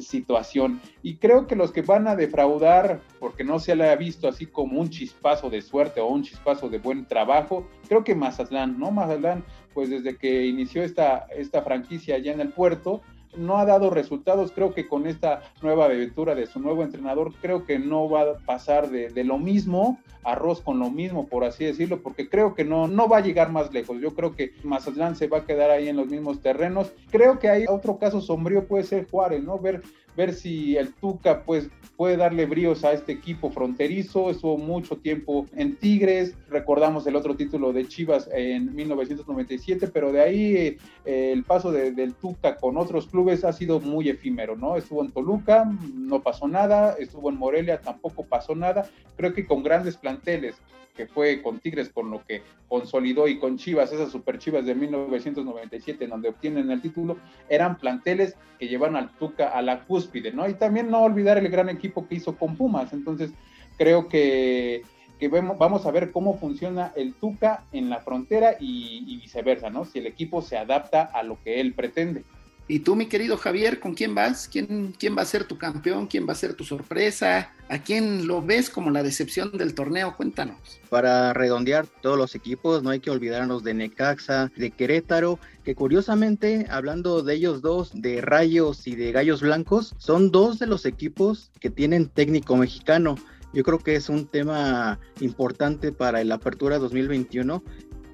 situación. 0.00 0.80
Y 1.02 1.16
creo 1.16 1.46
que 1.46 1.56
los 1.56 1.72
que 1.72 1.82
van 1.82 2.08
a 2.08 2.16
defraudar, 2.16 3.00
porque 3.18 3.44
no 3.44 3.58
se 3.58 3.74
le 3.76 3.88
ha 3.88 3.96
visto 3.96 4.28
así 4.28 4.46
como 4.46 4.80
un 4.80 4.90
chispazo 4.90 5.50
de 5.50 5.62
suerte 5.62 6.00
o 6.00 6.08
un 6.08 6.22
chispazo 6.22 6.68
de 6.68 6.78
buen 6.78 7.06
trabajo, 7.06 7.68
creo 7.88 8.04
que 8.04 8.14
Mazatlán, 8.14 8.78
¿no? 8.78 8.90
Mazatlán, 8.90 9.44
pues 9.74 9.90
desde 9.90 10.16
que 10.16 10.46
inició 10.46 10.82
esta, 10.82 11.26
esta 11.36 11.62
franquicia 11.62 12.16
allá 12.16 12.32
en 12.32 12.40
el 12.40 12.50
puerto, 12.50 13.02
no 13.38 13.58
ha 13.58 13.64
dado 13.64 13.90
resultados. 13.90 14.52
Creo 14.52 14.74
que 14.74 14.88
con 14.88 15.06
esta 15.06 15.42
nueva 15.62 15.86
aventura 15.86 16.34
de 16.34 16.46
su 16.46 16.60
nuevo 16.60 16.82
entrenador, 16.82 17.32
creo 17.40 17.64
que 17.64 17.78
no 17.78 18.08
va 18.08 18.22
a 18.22 18.34
pasar 18.44 18.90
de, 18.90 19.08
de, 19.08 19.24
lo 19.24 19.38
mismo, 19.38 19.98
arroz 20.24 20.60
con 20.60 20.78
lo 20.78 20.90
mismo, 20.90 21.26
por 21.26 21.44
así 21.44 21.64
decirlo, 21.64 22.02
porque 22.02 22.28
creo 22.28 22.54
que 22.54 22.64
no, 22.64 22.88
no 22.88 23.08
va 23.08 23.18
a 23.18 23.22
llegar 23.22 23.50
más 23.50 23.72
lejos. 23.72 24.00
Yo 24.00 24.14
creo 24.14 24.34
que 24.34 24.52
Mazatlán 24.62 25.16
se 25.16 25.28
va 25.28 25.38
a 25.38 25.44
quedar 25.44 25.70
ahí 25.70 25.88
en 25.88 25.96
los 25.96 26.08
mismos 26.08 26.40
terrenos. 26.40 26.92
Creo 27.10 27.38
que 27.38 27.48
hay 27.48 27.64
otro 27.68 27.98
caso 27.98 28.20
sombrío, 28.20 28.66
puede 28.66 28.84
ser 28.84 29.08
Juárez, 29.10 29.42
¿no? 29.42 29.58
Ver 29.58 29.82
ver 30.18 30.34
si 30.34 30.76
el 30.76 30.92
Tuca 30.94 31.44
pues 31.44 31.70
puede 31.96 32.16
darle 32.16 32.44
bríos 32.44 32.84
a 32.84 32.92
este 32.92 33.12
equipo 33.12 33.50
fronterizo, 33.50 34.30
estuvo 34.30 34.58
mucho 34.58 34.96
tiempo 34.96 35.46
en 35.54 35.76
Tigres, 35.76 36.34
recordamos 36.50 37.06
el 37.06 37.14
otro 37.14 37.36
título 37.36 37.72
de 37.72 37.86
Chivas 37.86 38.28
en 38.32 38.74
1997, 38.74 39.86
pero 39.86 40.10
de 40.10 40.20
ahí 40.20 40.56
eh, 41.04 41.32
el 41.32 41.44
paso 41.44 41.70
de, 41.70 41.92
del 41.92 42.14
Tuca 42.14 42.56
con 42.56 42.76
otros 42.76 43.06
clubes 43.06 43.44
ha 43.44 43.52
sido 43.52 43.78
muy 43.78 44.08
efímero, 44.08 44.56
¿no? 44.56 44.76
Estuvo 44.76 45.04
en 45.04 45.12
Toluca, 45.12 45.70
no 45.94 46.20
pasó 46.20 46.48
nada, 46.48 46.96
estuvo 46.98 47.30
en 47.30 47.36
Morelia, 47.36 47.80
tampoco 47.80 48.24
pasó 48.24 48.56
nada, 48.56 48.90
creo 49.16 49.32
que 49.32 49.46
con 49.46 49.62
grandes 49.62 49.96
planteles, 49.96 50.56
que 50.98 51.06
fue 51.06 51.40
con 51.42 51.60
Tigres 51.60 51.90
con 51.90 52.10
lo 52.10 52.24
que 52.24 52.42
consolidó 52.66 53.28
y 53.28 53.38
con 53.38 53.56
Chivas, 53.56 53.92
esas 53.92 54.10
super 54.10 54.36
Chivas 54.40 54.66
de 54.66 54.74
1997 54.74 56.02
en 56.02 56.10
donde 56.10 56.28
obtienen 56.28 56.72
el 56.72 56.82
título, 56.82 57.18
eran 57.48 57.78
planteles 57.78 58.34
que 58.58 58.66
llevan 58.66 58.96
al 58.96 59.10
Tuca 59.16 59.50
a 59.50 59.62
la 59.62 59.84
cúspide, 59.84 60.32
¿no? 60.32 60.48
Y 60.48 60.54
también 60.54 60.90
no 60.90 61.02
olvidar 61.02 61.38
el 61.38 61.48
gran 61.50 61.68
equipo 61.68 62.08
que 62.08 62.16
hizo 62.16 62.36
con 62.36 62.56
Pumas, 62.56 62.92
entonces 62.92 63.30
creo 63.76 64.08
que, 64.08 64.82
que 65.20 65.28
vamos 65.28 65.86
a 65.86 65.92
ver 65.92 66.10
cómo 66.10 66.36
funciona 66.36 66.92
el 66.96 67.14
Tuca 67.14 67.62
en 67.70 67.90
la 67.90 68.00
frontera 68.00 68.56
y, 68.58 69.04
y 69.06 69.18
viceversa, 69.18 69.70
¿no? 69.70 69.84
Si 69.84 70.00
el 70.00 70.08
equipo 70.08 70.42
se 70.42 70.58
adapta 70.58 71.02
a 71.02 71.22
lo 71.22 71.40
que 71.44 71.60
él 71.60 71.74
pretende. 71.74 72.24
¿Y 72.70 72.80
tú, 72.80 72.96
mi 72.96 73.06
querido 73.06 73.38
Javier, 73.38 73.80
con 73.80 73.94
quién 73.94 74.14
vas? 74.14 74.46
¿Quién, 74.46 74.94
¿Quién 74.98 75.16
va 75.16 75.22
a 75.22 75.24
ser 75.24 75.44
tu 75.44 75.56
campeón? 75.56 76.06
¿Quién 76.06 76.28
va 76.28 76.32
a 76.32 76.36
ser 76.36 76.52
tu 76.52 76.64
sorpresa? 76.64 77.54
¿A 77.70 77.78
quién 77.78 78.26
lo 78.26 78.42
ves 78.42 78.68
como 78.68 78.90
la 78.90 79.02
decepción 79.02 79.56
del 79.56 79.72
torneo? 79.72 80.14
Cuéntanos. 80.18 80.78
Para 80.90 81.32
redondear 81.32 81.86
todos 81.86 82.18
los 82.18 82.34
equipos, 82.34 82.82
no 82.82 82.90
hay 82.90 83.00
que 83.00 83.10
olvidarnos 83.10 83.64
de 83.64 83.72
Necaxa, 83.72 84.52
de 84.54 84.70
Querétaro, 84.70 85.38
que 85.64 85.74
curiosamente, 85.74 86.66
hablando 86.68 87.22
de 87.22 87.36
ellos 87.36 87.62
dos, 87.62 87.90
de 87.94 88.20
Rayos 88.20 88.86
y 88.86 88.96
de 88.96 89.12
Gallos 89.12 89.40
Blancos, 89.40 89.94
son 89.96 90.30
dos 90.30 90.58
de 90.58 90.66
los 90.66 90.84
equipos 90.84 91.50
que 91.60 91.70
tienen 91.70 92.08
técnico 92.08 92.54
mexicano. 92.58 93.14
Yo 93.54 93.62
creo 93.62 93.78
que 93.78 93.96
es 93.96 94.10
un 94.10 94.26
tema 94.26 95.00
importante 95.20 95.90
para 95.90 96.22
la 96.22 96.34
apertura 96.34 96.76
2021 96.78 97.62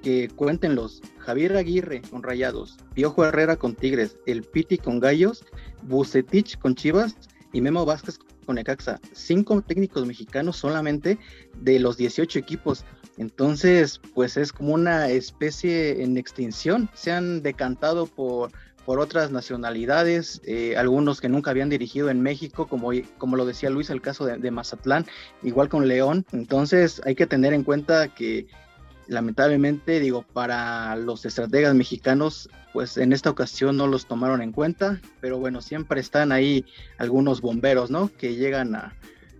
que 0.05 0.29
cuéntenlos. 0.35 1.01
Javier 1.17 1.57
Aguirre 1.57 2.03
con 2.11 2.21
Rayados, 2.21 2.77
Piojo 2.93 3.25
Herrera 3.25 3.55
con 3.55 3.73
Tigres, 3.73 4.19
El 4.27 4.43
Piti 4.43 4.77
con 4.77 4.99
Gallos, 4.99 5.43
Bucetich 5.81 6.59
con 6.59 6.75
Chivas 6.75 7.15
y 7.53 7.61
Memo 7.61 7.85
Vázquez 7.85 8.19
con 8.45 8.57
Necaxa. 8.57 9.01
Cinco 9.13 9.59
técnicos 9.63 10.05
mexicanos 10.05 10.57
solamente 10.57 11.17
de 11.59 11.79
los 11.79 11.97
18 11.97 12.37
equipos. 12.37 12.85
Entonces, 13.17 13.99
pues 14.13 14.37
es 14.37 14.53
como 14.53 14.75
una 14.75 15.09
especie 15.09 16.03
en 16.03 16.17
extinción. 16.17 16.87
Se 16.93 17.11
han 17.11 17.41
decantado 17.41 18.05
por, 18.05 18.51
por 18.85 18.99
otras 18.99 19.31
nacionalidades, 19.31 20.39
eh, 20.45 20.77
algunos 20.77 21.19
que 21.19 21.29
nunca 21.29 21.49
habían 21.49 21.69
dirigido 21.69 22.11
en 22.11 22.21
México, 22.21 22.67
como, 22.67 22.91
como 23.17 23.37
lo 23.37 23.47
decía 23.47 23.71
Luis, 23.71 23.89
el 23.89 24.01
caso 24.01 24.23
de, 24.27 24.37
de 24.37 24.51
Mazatlán, 24.51 25.07
igual 25.41 25.67
con 25.67 25.87
León. 25.87 26.27
Entonces, 26.31 27.01
hay 27.05 27.15
que 27.15 27.25
tener 27.25 27.53
en 27.53 27.63
cuenta 27.63 28.13
que 28.13 28.45
lamentablemente, 29.07 29.99
digo, 29.99 30.23
para 30.33 30.95
los 30.95 31.25
estrategas 31.25 31.75
mexicanos, 31.75 32.49
pues 32.73 32.97
en 32.97 33.13
esta 33.13 33.29
ocasión 33.29 33.77
no 33.77 33.87
los 33.87 34.05
tomaron 34.05 34.41
en 34.41 34.51
cuenta, 34.51 35.01
pero 35.21 35.37
bueno, 35.37 35.61
siempre 35.61 36.01
están 36.01 36.31
ahí 36.31 36.65
algunos 36.97 37.41
bomberos, 37.41 37.91
¿no? 37.91 38.09
Que 38.17 38.35
llegan 38.35 38.75
a, 38.75 38.95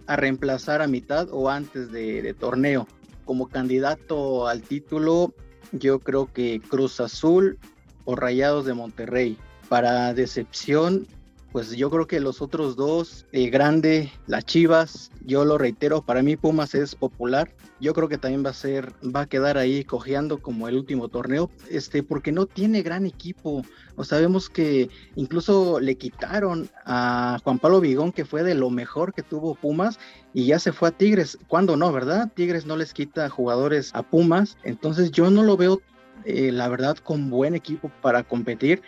reemplazar 0.07 0.81
a 0.81 0.87
mitad 0.87 1.27
o 1.31 1.49
antes 1.49 1.91
de, 1.91 2.21
de, 2.21 2.33
torneo. 2.33 2.87
Como 3.25 3.47
candidato 3.47 4.47
al 4.47 4.61
título, 4.61 5.33
yo 5.71 5.99
creo 5.99 6.31
que 6.31 6.61
Cruz 6.61 6.99
Azul 6.99 7.57
o 8.03 8.15
Rayados 8.15 8.65
de 8.65 8.75
Monterrey. 8.75 9.37
Para 9.67 10.13
decepción, 10.13 11.07
pues 11.55 11.71
yo 11.71 11.89
creo 11.89 12.05
que 12.05 12.19
los 12.19 12.41
otros 12.41 12.75
dos, 12.75 13.25
el 13.31 13.49
grande, 13.49 14.11
las 14.27 14.43
Chivas, 14.43 15.09
yo 15.23 15.45
lo 15.45 15.57
reitero, 15.57 16.01
para 16.01 16.21
mí 16.21 16.35
Pumas 16.35 16.75
es 16.75 16.95
popular. 16.95 17.49
Yo 17.79 17.93
creo 17.93 18.09
que 18.09 18.17
también 18.17 18.45
va 18.45 18.49
a 18.49 18.53
ser, 18.53 18.91
va 19.03 19.21
a 19.21 19.25
quedar 19.25 19.57
ahí 19.57 19.85
cojeando 19.85 20.41
como 20.41 20.67
el 20.67 20.75
último 20.75 21.07
torneo, 21.07 21.49
este, 21.69 22.03
porque 22.03 22.33
no 22.33 22.45
tiene 22.45 22.81
gran 22.81 23.05
equipo. 23.05 23.61
O 23.95 24.03
sabemos 24.03 24.49
que 24.49 24.89
incluso 25.15 25.79
le 25.79 25.95
quitaron 25.95 26.69
a 26.83 27.39
Juan 27.41 27.59
Pablo 27.59 27.79
Vigón, 27.79 28.11
que 28.11 28.25
fue 28.25 28.43
de 28.43 28.53
lo 28.53 28.69
mejor 28.69 29.13
que 29.13 29.23
tuvo 29.23 29.55
Pumas, 29.55 29.97
y 30.33 30.47
ya 30.47 30.59
se 30.59 30.73
fue 30.73 30.89
a 30.89 30.91
Tigres. 30.91 31.37
¿Cuándo 31.47 31.77
no, 31.77 31.89
verdad? 31.93 32.33
Tigres 32.35 32.65
no 32.65 32.75
les 32.75 32.93
quita 32.93 33.29
jugadores 33.29 33.91
a 33.93 34.03
Pumas, 34.03 34.57
entonces 34.63 35.09
yo 35.09 35.31
no 35.31 35.41
lo 35.41 35.55
veo, 35.55 35.81
eh, 36.25 36.51
la 36.51 36.67
verdad, 36.67 36.97
con 36.97 37.29
buen 37.29 37.55
equipo 37.55 37.89
para 38.01 38.23
competir 38.23 38.81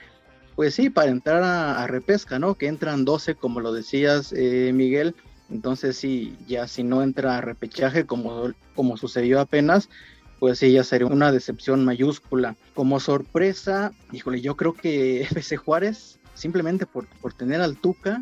pues 0.58 0.74
sí, 0.74 0.90
para 0.90 1.12
entrar 1.12 1.44
a, 1.44 1.86
repesca, 1.86 2.40
¿no? 2.40 2.56
Que 2.56 2.66
entran 2.66 3.06
12, 3.06 3.36
como 3.36 3.60
lo 3.60 3.72
decías, 3.72 4.34
eh, 4.36 4.72
Miguel. 4.74 5.14
Entonces 5.52 5.98
sí, 5.98 6.36
ya 6.48 6.68
si 6.68 6.84
no 6.84 7.04
entra 7.04 7.38
a 7.38 7.42
repechaje 7.42 8.08
como, 8.08 8.52
como 8.74 8.98
sucedió 8.98 9.40
apenas, 9.40 9.88
pues 10.40 10.58
sí, 10.58 10.72
ya 10.72 10.84
sería 10.84 11.06
una 11.06 11.32
decepción 11.32 11.86
mayúscula. 11.86 12.56
Como 12.74 13.00
sorpresa, 13.00 13.92
híjole, 14.12 14.42
yo 14.42 14.58
creo 14.58 14.74
que 14.74 15.22
FC 15.30 15.58
Juárez, 15.58 16.18
simplemente 16.34 16.88
por, 16.88 17.06
por 17.22 17.34
tener 17.34 17.62
al 17.62 17.78
Tuca, 17.78 18.20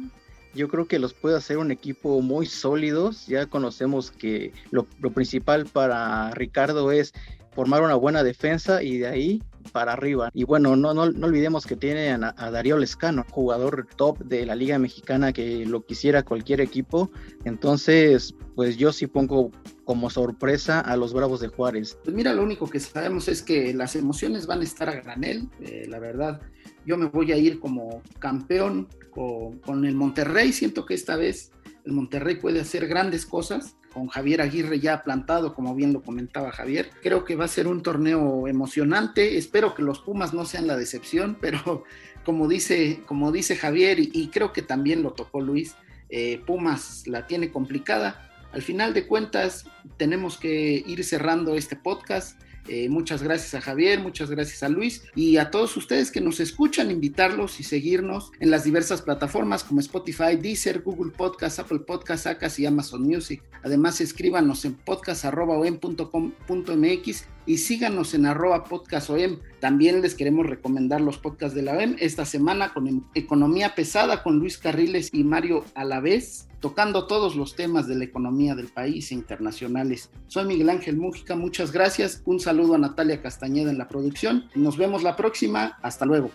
yo 0.53 0.67
creo 0.67 0.89
que 0.89 0.99
los 0.99 1.13
puede 1.13 1.37
hacer 1.37 1.57
un 1.57 1.71
equipo 1.71 2.19
muy 2.19 2.47
sólidos. 2.47 3.27
Ya 3.27 3.45
conocemos 3.45 4.11
que 4.11 4.51
lo, 4.71 4.87
lo 4.99 5.11
principal 5.11 5.67
para 5.67 6.31
Ricardo 6.31 6.91
es 6.91 7.13
formar 7.53 7.81
una 7.81 7.95
buena 7.95 8.23
defensa 8.23 8.83
y 8.83 8.97
de 8.97 9.07
ahí 9.07 9.41
para 9.75 9.91
arriba. 9.91 10.29
Y 10.33 10.45
bueno, 10.45 10.77
no, 10.77 10.93
no, 10.93 11.11
no 11.11 11.27
olvidemos 11.27 11.65
que 11.65 11.75
tiene 11.75 12.11
a, 12.11 12.33
a, 12.37 12.49
Darío 12.49 12.77
Lescano, 12.77 13.25
jugador 13.29 13.85
top 13.97 14.19
de 14.19 14.45
la 14.45 14.55
Liga 14.55 14.79
Mexicana 14.79 15.33
que 15.33 15.65
lo 15.65 15.85
quisiera 15.85 16.23
cualquier 16.23 16.61
equipo. 16.61 17.11
Entonces, 17.43 18.33
pues 18.55 18.77
yo 18.77 18.93
sí 18.93 19.07
pongo 19.07 19.51
como 19.83 20.09
sorpresa 20.09 20.79
a 20.79 20.95
los 20.95 21.11
Bravos 21.13 21.41
de 21.41 21.49
Juárez. 21.49 21.99
Pues 22.05 22.15
mira, 22.15 22.31
lo 22.31 22.43
único 22.43 22.69
que 22.69 22.79
sabemos 22.79 23.27
es 23.27 23.41
que 23.41 23.73
las 23.73 23.97
emociones 23.97 24.47
van 24.47 24.61
a 24.61 24.63
estar 24.63 24.87
a 24.87 24.93
granel, 24.93 25.49
eh, 25.59 25.85
la 25.89 25.99
verdad. 25.99 26.39
Yo 26.85 26.95
me 26.95 27.07
voy 27.07 27.33
a 27.33 27.37
ir 27.37 27.59
como 27.59 28.01
campeón 28.19 28.87
con, 29.09 29.59
con 29.59 29.83
el 29.83 29.95
Monterrey. 29.95 30.53
Siento 30.53 30.85
que 30.85 30.93
esta 30.93 31.17
vez 31.17 31.51
el 31.83 31.91
Monterrey 31.91 32.35
puede 32.35 32.61
hacer 32.61 32.87
grandes 32.87 33.25
cosas 33.25 33.75
con 33.95 34.09
Javier 34.09 34.41
Aguirre 34.41 34.81
ya 34.81 35.03
plantado, 35.03 35.55
como 35.55 35.73
bien 35.73 35.93
lo 35.93 36.03
comentaba 36.03 36.51
Javier. 36.51 36.89
Creo 37.01 37.23
que 37.23 37.37
va 37.37 37.45
a 37.45 37.47
ser 37.47 37.65
un 37.65 37.81
torneo 37.81 38.45
emocionante. 38.45 39.37
Espero 39.37 39.73
que 39.73 39.83
los 39.83 39.99
Pumas 39.99 40.33
no 40.33 40.43
sean 40.43 40.67
la 40.67 40.75
decepción, 40.75 41.37
pero 41.41 41.85
como 42.25 42.49
dice, 42.49 42.99
como 43.05 43.31
dice 43.31 43.55
Javier, 43.55 43.97
y, 43.99 44.27
creo 44.33 44.51
que 44.51 44.61
también 44.61 45.01
lo 45.01 45.13
tocó 45.13 45.39
Luis, 45.39 45.77
eh, 46.09 46.41
Pumas 46.45 47.07
la 47.07 47.25
tiene 47.25 47.51
complicada. 47.51 48.29
Al 48.51 48.61
final 48.61 48.93
de 48.93 49.07
cuentas, 49.07 49.65
tenemos 49.95 50.37
que 50.37 50.83
ir 50.85 51.01
cerrando 51.05 51.55
este 51.55 51.77
podcast. 51.77 52.37
Eh, 52.67 52.89
muchas 52.89 53.21
gracias 53.21 53.53
a 53.53 53.61
Javier, 53.61 53.99
muchas 53.99 54.31
gracias 54.31 54.63
a 54.63 54.69
Luis 54.69 55.03
y 55.15 55.37
a 55.37 55.51
todos 55.51 55.77
ustedes 55.77 56.09
que 56.11 56.21
nos 56.21 56.39
escuchan, 56.39 56.89
invitarlos 56.89 57.59
y 57.59 57.63
seguirnos 57.63 58.31
en 58.39 58.49
las 58.49 58.63
diversas 58.63 59.03
plataformas 59.03 59.63
como 59.63 59.81
Spotify, 59.81 60.35
Deezer, 60.35 60.81
Google 60.81 61.11
Podcast, 61.11 61.59
Apple 61.59 61.77
Podcast, 61.79 62.25
Acas 62.27 62.57
y 62.59 62.65
Amazon 62.65 63.03
Music. 63.03 63.43
Además, 63.63 64.01
escríbanos 64.01 64.65
en 64.65 64.73
podcast.com.mx 64.75 67.25
y 67.45 67.57
síganos 67.57 68.13
en 68.13 68.25
arroba 68.25 68.63
podcastom. 68.63 69.39
También 69.59 70.01
les 70.01 70.15
queremos 70.15 70.45
recomendar 70.45 71.01
los 71.01 71.17
podcasts 71.17 71.55
de 71.55 71.61
la 71.61 71.73
OEM 71.73 71.95
esta 71.99 72.25
semana 72.25 72.73
con 72.73 73.07
Economía 73.13 73.75
Pesada 73.75 74.23
con 74.23 74.39
Luis 74.39 74.57
Carriles 74.57 75.13
y 75.13 75.23
Mario 75.23 75.63
Alavés, 75.75 76.47
tocando 76.59 77.07
todos 77.07 77.35
los 77.35 77.55
temas 77.55 77.87
de 77.87 77.95
la 77.95 78.05
economía 78.05 78.55
del 78.55 78.67
país 78.67 79.11
e 79.11 79.15
internacionales. 79.15 80.09
Soy 80.27 80.45
Miguel 80.45 80.69
Ángel 80.69 80.97
Mújica, 80.97 81.35
muchas 81.35 81.71
gracias. 81.71 82.21
Un 82.25 82.39
saludo 82.39 82.75
a 82.75 82.77
Natalia 82.77 83.21
Castañeda 83.21 83.71
en 83.71 83.77
la 83.77 83.87
producción. 83.87 84.49
Nos 84.55 84.77
vemos 84.77 85.03
la 85.03 85.15
próxima. 85.15 85.77
Hasta 85.81 86.05
luego. 86.05 86.31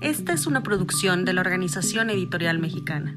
Esta 0.00 0.32
es 0.32 0.46
una 0.46 0.62
producción 0.62 1.24
de 1.24 1.32
la 1.32 1.40
Organización 1.40 2.10
Editorial 2.10 2.58
Mexicana. 2.58 3.16